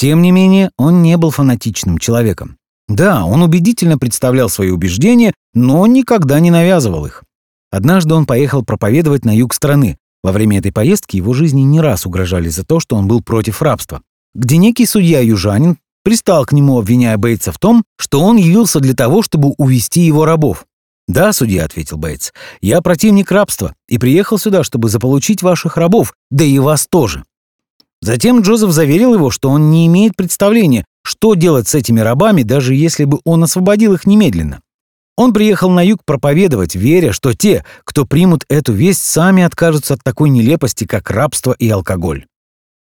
Тем 0.00 0.22
не 0.22 0.30
менее, 0.30 0.70
он 0.78 1.02
не 1.02 1.18
был 1.18 1.30
фанатичным 1.30 1.98
человеком. 1.98 2.56
Да, 2.88 3.26
он 3.26 3.42
убедительно 3.42 3.98
представлял 3.98 4.48
свои 4.48 4.70
убеждения, 4.70 5.34
но 5.52 5.86
никогда 5.86 6.40
не 6.40 6.50
навязывал 6.50 7.04
их. 7.04 7.22
Однажды 7.70 8.14
он 8.14 8.24
поехал 8.24 8.64
проповедовать 8.64 9.26
на 9.26 9.36
юг 9.36 9.52
страны. 9.52 9.98
Во 10.22 10.32
время 10.32 10.58
этой 10.58 10.72
поездки 10.72 11.18
его 11.18 11.34
жизни 11.34 11.60
не 11.60 11.82
раз 11.82 12.06
угрожали 12.06 12.48
за 12.48 12.64
то, 12.64 12.80
что 12.80 12.96
он 12.96 13.08
был 13.08 13.20
против 13.20 13.60
рабства. 13.60 14.00
Где 14.34 14.56
некий 14.56 14.86
судья-южанин 14.86 15.76
пристал 16.02 16.46
к 16.46 16.52
нему, 16.52 16.78
обвиняя 16.78 17.18
Бейтса 17.18 17.52
в 17.52 17.58
том, 17.58 17.84
что 17.98 18.22
он 18.22 18.38
явился 18.38 18.80
для 18.80 18.94
того, 18.94 19.20
чтобы 19.20 19.50
увести 19.58 20.00
его 20.00 20.24
рабов. 20.24 20.64
«Да, 21.08 21.34
судья»,— 21.34 21.64
ответил 21.66 21.98
Бейтс,— 21.98 22.32
«я 22.62 22.80
противник 22.80 23.30
рабства 23.30 23.74
и 23.86 23.98
приехал 23.98 24.38
сюда, 24.38 24.64
чтобы 24.64 24.88
заполучить 24.88 25.42
ваших 25.42 25.76
рабов, 25.76 26.14
да 26.30 26.42
и 26.42 26.58
вас 26.58 26.86
тоже». 26.90 27.22
Затем 28.02 28.40
Джозеф 28.40 28.70
заверил 28.70 29.14
его, 29.14 29.30
что 29.30 29.50
он 29.50 29.70
не 29.70 29.86
имеет 29.86 30.16
представления, 30.16 30.84
что 31.02 31.34
делать 31.34 31.68
с 31.68 31.74
этими 31.74 32.00
рабами, 32.00 32.42
даже 32.42 32.74
если 32.74 33.04
бы 33.04 33.20
он 33.24 33.44
освободил 33.44 33.94
их 33.94 34.06
немедленно. 34.06 34.60
Он 35.16 35.34
приехал 35.34 35.70
на 35.70 35.82
юг 35.84 36.00
проповедовать, 36.06 36.74
веря, 36.74 37.12
что 37.12 37.34
те, 37.34 37.64
кто 37.84 38.06
примут 38.06 38.44
эту 38.48 38.72
весть, 38.72 39.02
сами 39.02 39.42
откажутся 39.42 39.94
от 39.94 40.02
такой 40.02 40.30
нелепости, 40.30 40.86
как 40.86 41.10
рабство 41.10 41.52
и 41.52 41.68
алкоголь. 41.68 42.24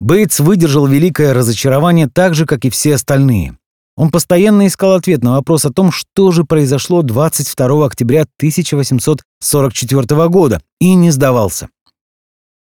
Бейтс 0.01 0.41
выдержал 0.41 0.87
великое 0.87 1.35
разочарование 1.35 2.09
так 2.09 2.35
же, 2.35 2.47
как 2.47 2.65
и 2.65 2.71
все 2.71 2.95
остальные. 2.95 3.59
Он 3.97 4.11
постоянно 4.11 4.67
искал 4.67 4.95
ответ 4.95 5.23
на 5.23 5.33
вопрос 5.33 5.67
о 5.67 5.73
том, 5.73 5.93
что 5.93 6.33
же 6.33 6.45
произошло 6.45 7.03
22 7.03 7.87
октября 7.87 8.23
1844 8.39 10.29
года, 10.29 10.63
и 10.81 10.95
не 10.95 11.11
сдавался. 11.11 11.69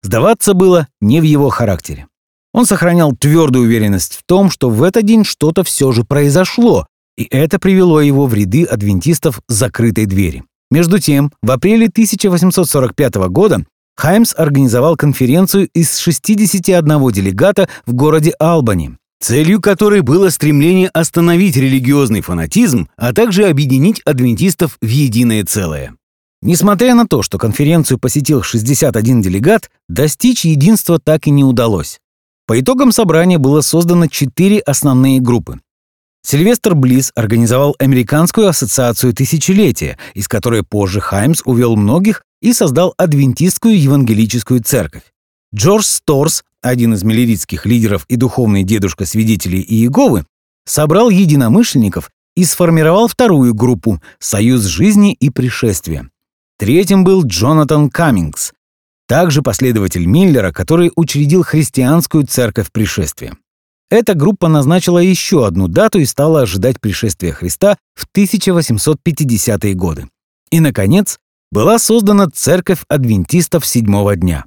Сдаваться 0.02 0.54
было 0.54 0.88
не 1.00 1.20
в 1.20 1.24
его 1.24 1.48
характере. 1.48 2.08
Он 2.52 2.66
сохранял 2.66 3.14
твердую 3.14 3.66
уверенность 3.66 4.16
в 4.16 4.24
том, 4.24 4.50
что 4.50 4.70
в 4.70 4.82
этот 4.82 5.04
день 5.04 5.24
что-то 5.24 5.62
все 5.62 5.92
же 5.92 6.04
произошло, 6.04 6.86
и 7.16 7.24
это 7.30 7.58
привело 7.58 8.00
его 8.00 8.26
в 8.26 8.34
ряды 8.34 8.64
адвентистов 8.64 9.40
закрытой 9.48 10.06
двери. 10.06 10.44
Между 10.70 10.98
тем, 10.98 11.32
в 11.42 11.50
апреле 11.50 11.86
1845 11.86 13.14
года 13.28 13.64
Хаймс 13.96 14.34
организовал 14.36 14.96
конференцию 14.96 15.68
из 15.74 15.98
61 15.98 17.10
делегата 17.10 17.68
в 17.86 17.92
городе 17.92 18.32
Албани, 18.38 18.96
целью 19.20 19.60
которой 19.60 20.00
было 20.00 20.30
стремление 20.30 20.88
остановить 20.88 21.56
религиозный 21.56 22.20
фанатизм, 22.20 22.88
а 22.96 23.12
также 23.12 23.46
объединить 23.46 24.00
адвентистов 24.04 24.78
в 24.80 24.86
единое 24.86 25.44
целое. 25.44 25.94
Несмотря 26.42 26.94
на 26.94 27.06
то, 27.06 27.22
что 27.22 27.36
конференцию 27.36 27.98
посетил 27.98 28.42
61 28.42 29.20
делегат, 29.20 29.70
достичь 29.88 30.46
единства 30.46 30.98
так 30.98 31.26
и 31.26 31.30
не 31.30 31.44
удалось. 31.44 32.00
По 32.50 32.58
итогам 32.58 32.90
собрания 32.90 33.38
было 33.38 33.60
создано 33.60 34.08
четыре 34.08 34.58
основные 34.58 35.20
группы. 35.20 35.60
Сильвестр 36.26 36.74
Близ 36.74 37.12
организовал 37.14 37.76
Американскую 37.78 38.48
ассоциацию 38.48 39.14
тысячелетия, 39.14 39.98
из 40.14 40.26
которой 40.26 40.64
позже 40.64 41.00
Хаймс 41.00 41.42
увел 41.44 41.76
многих 41.76 42.24
и 42.42 42.52
создал 42.52 42.92
Адвентистскую 42.96 43.80
евангелическую 43.80 44.64
церковь. 44.64 45.04
Джордж 45.54 45.84
Сторс, 45.84 46.42
один 46.60 46.92
из 46.94 47.04
миллеритских 47.04 47.66
лидеров 47.66 48.04
и 48.08 48.16
духовный 48.16 48.64
дедушка 48.64 49.06
свидетелей 49.06 49.60
Иеговы, 49.60 50.26
собрал 50.64 51.08
единомышленников 51.08 52.10
и 52.34 52.44
сформировал 52.44 53.06
вторую 53.06 53.54
группу 53.54 54.02
«Союз 54.18 54.64
жизни 54.64 55.12
и 55.12 55.30
пришествия». 55.30 56.10
Третьим 56.58 57.04
был 57.04 57.24
Джонатан 57.24 57.90
Каммингс, 57.90 58.54
также 59.10 59.42
последователь 59.42 60.06
Миллера, 60.06 60.52
который 60.52 60.92
учредил 60.94 61.42
христианскую 61.42 62.28
церковь 62.28 62.70
пришествия. 62.70 63.36
Эта 63.90 64.14
группа 64.14 64.46
назначила 64.46 65.00
еще 65.00 65.48
одну 65.48 65.66
дату 65.66 65.98
и 65.98 66.04
стала 66.04 66.42
ожидать 66.42 66.80
пришествия 66.80 67.32
Христа 67.32 67.76
в 67.96 68.06
1850-е 68.16 69.74
годы. 69.74 70.06
И, 70.52 70.60
наконец, 70.60 71.18
была 71.50 71.80
создана 71.80 72.28
церковь 72.32 72.84
адвентистов 72.86 73.66
седьмого 73.66 74.14
дня. 74.14 74.44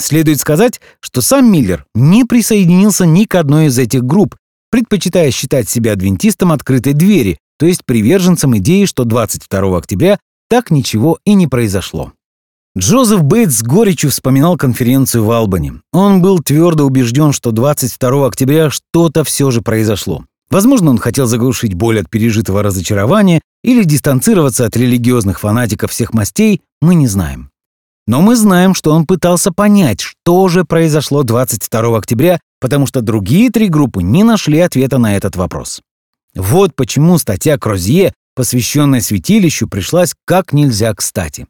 Следует 0.00 0.40
сказать, 0.40 0.80
что 1.00 1.20
сам 1.20 1.52
Миллер 1.52 1.84
не 1.94 2.24
присоединился 2.24 3.04
ни 3.04 3.26
к 3.26 3.34
одной 3.34 3.66
из 3.66 3.78
этих 3.78 4.04
групп, 4.04 4.36
предпочитая 4.70 5.30
считать 5.32 5.68
себя 5.68 5.92
адвентистом 5.92 6.52
открытой 6.52 6.94
двери, 6.94 7.36
то 7.58 7.66
есть 7.66 7.84
приверженцем 7.84 8.56
идеи, 8.56 8.86
что 8.86 9.04
22 9.04 9.76
октября 9.76 10.18
так 10.48 10.70
ничего 10.70 11.18
и 11.26 11.34
не 11.34 11.46
произошло. 11.46 12.14
Джозеф 12.78 13.24
Бейтс 13.24 13.56
с 13.56 13.62
горечью 13.64 14.08
вспоминал 14.08 14.56
конференцию 14.56 15.24
в 15.24 15.32
Албани. 15.32 15.72
Он 15.92 16.22
был 16.22 16.38
твердо 16.38 16.84
убежден, 16.84 17.32
что 17.32 17.50
22 17.50 18.28
октября 18.28 18.70
что-то 18.70 19.24
все 19.24 19.50
же 19.50 19.62
произошло. 19.62 20.24
Возможно, 20.48 20.90
он 20.90 20.98
хотел 20.98 21.26
заглушить 21.26 21.74
боль 21.74 21.98
от 21.98 22.08
пережитого 22.08 22.62
разочарования 22.62 23.40
или 23.64 23.82
дистанцироваться 23.82 24.64
от 24.64 24.76
религиозных 24.76 25.40
фанатиков 25.40 25.90
всех 25.90 26.14
мастей, 26.14 26.60
мы 26.80 26.94
не 26.94 27.08
знаем. 27.08 27.50
Но 28.06 28.20
мы 28.20 28.36
знаем, 28.36 28.76
что 28.76 28.92
он 28.92 29.06
пытался 29.06 29.50
понять, 29.50 30.00
что 30.00 30.46
же 30.46 30.64
произошло 30.64 31.24
22 31.24 31.98
октября, 31.98 32.38
потому 32.60 32.86
что 32.86 33.00
другие 33.00 33.50
три 33.50 33.66
группы 33.66 34.04
не 34.04 34.22
нашли 34.22 34.60
ответа 34.60 34.98
на 34.98 35.16
этот 35.16 35.34
вопрос. 35.34 35.80
Вот 36.36 36.76
почему 36.76 37.18
статья 37.18 37.58
Крозье, 37.58 38.14
посвященная 38.36 39.00
святилищу, 39.00 39.66
пришлась 39.66 40.14
как 40.24 40.52
нельзя 40.52 40.94
кстати. 40.94 41.48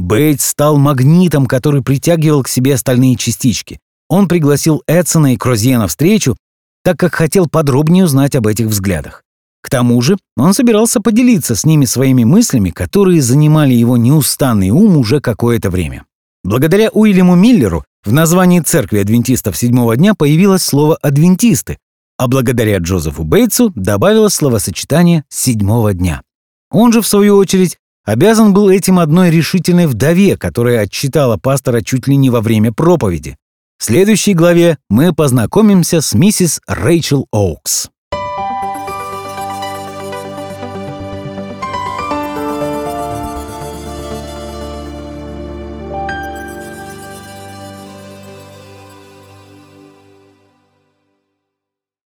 Бейтс 0.00 0.46
стал 0.46 0.78
магнитом, 0.78 1.44
который 1.44 1.82
притягивал 1.82 2.42
к 2.42 2.48
себе 2.48 2.74
остальные 2.74 3.16
частички. 3.16 3.78
Он 4.08 4.28
пригласил 4.28 4.82
Эдсона 4.86 5.34
и 5.34 5.36
Крозье 5.36 5.76
на 5.76 5.88
встречу, 5.88 6.36
так 6.82 6.98
как 6.98 7.14
хотел 7.14 7.48
подробнее 7.48 8.04
узнать 8.04 8.34
об 8.34 8.46
этих 8.46 8.66
взглядах. 8.66 9.22
К 9.62 9.68
тому 9.68 10.00
же 10.00 10.16
он 10.38 10.54
собирался 10.54 11.00
поделиться 11.00 11.54
с 11.54 11.66
ними 11.66 11.84
своими 11.84 12.24
мыслями, 12.24 12.70
которые 12.70 13.20
занимали 13.20 13.74
его 13.74 13.98
неустанный 13.98 14.70
ум 14.70 14.96
уже 14.96 15.20
какое-то 15.20 15.68
время. 15.68 16.06
Благодаря 16.42 16.88
Уильяму 16.88 17.34
Миллеру 17.34 17.84
в 18.02 18.12
названии 18.12 18.60
церкви 18.60 19.00
адвентистов 19.00 19.58
седьмого 19.58 19.98
дня 19.98 20.14
появилось 20.14 20.62
слово 20.62 20.96
«адвентисты», 20.96 21.76
а 22.16 22.26
благодаря 22.26 22.78
Джозефу 22.78 23.24
Бейтсу 23.24 23.70
добавилось 23.74 24.32
словосочетание 24.32 25.24
«седьмого 25.28 25.92
дня». 25.92 26.22
Он 26.70 26.90
же, 26.90 27.02
в 27.02 27.06
свою 27.06 27.36
очередь, 27.36 27.76
Обязан 28.04 28.52
был 28.52 28.68
этим 28.68 28.98
одной 28.98 29.30
решительной 29.30 29.86
вдове, 29.86 30.36
которая 30.36 30.80
отчитала 30.80 31.36
пастора 31.36 31.82
чуть 31.82 32.06
ли 32.06 32.16
не 32.16 32.30
во 32.30 32.40
время 32.40 32.72
проповеди. 32.72 33.36
В 33.78 33.84
следующей 33.84 34.34
главе 34.34 34.78
мы 34.88 35.14
познакомимся 35.14 36.00
с 36.00 36.12
миссис 36.12 36.60
Рэйчел 36.66 37.26
Оукс. 37.32 37.90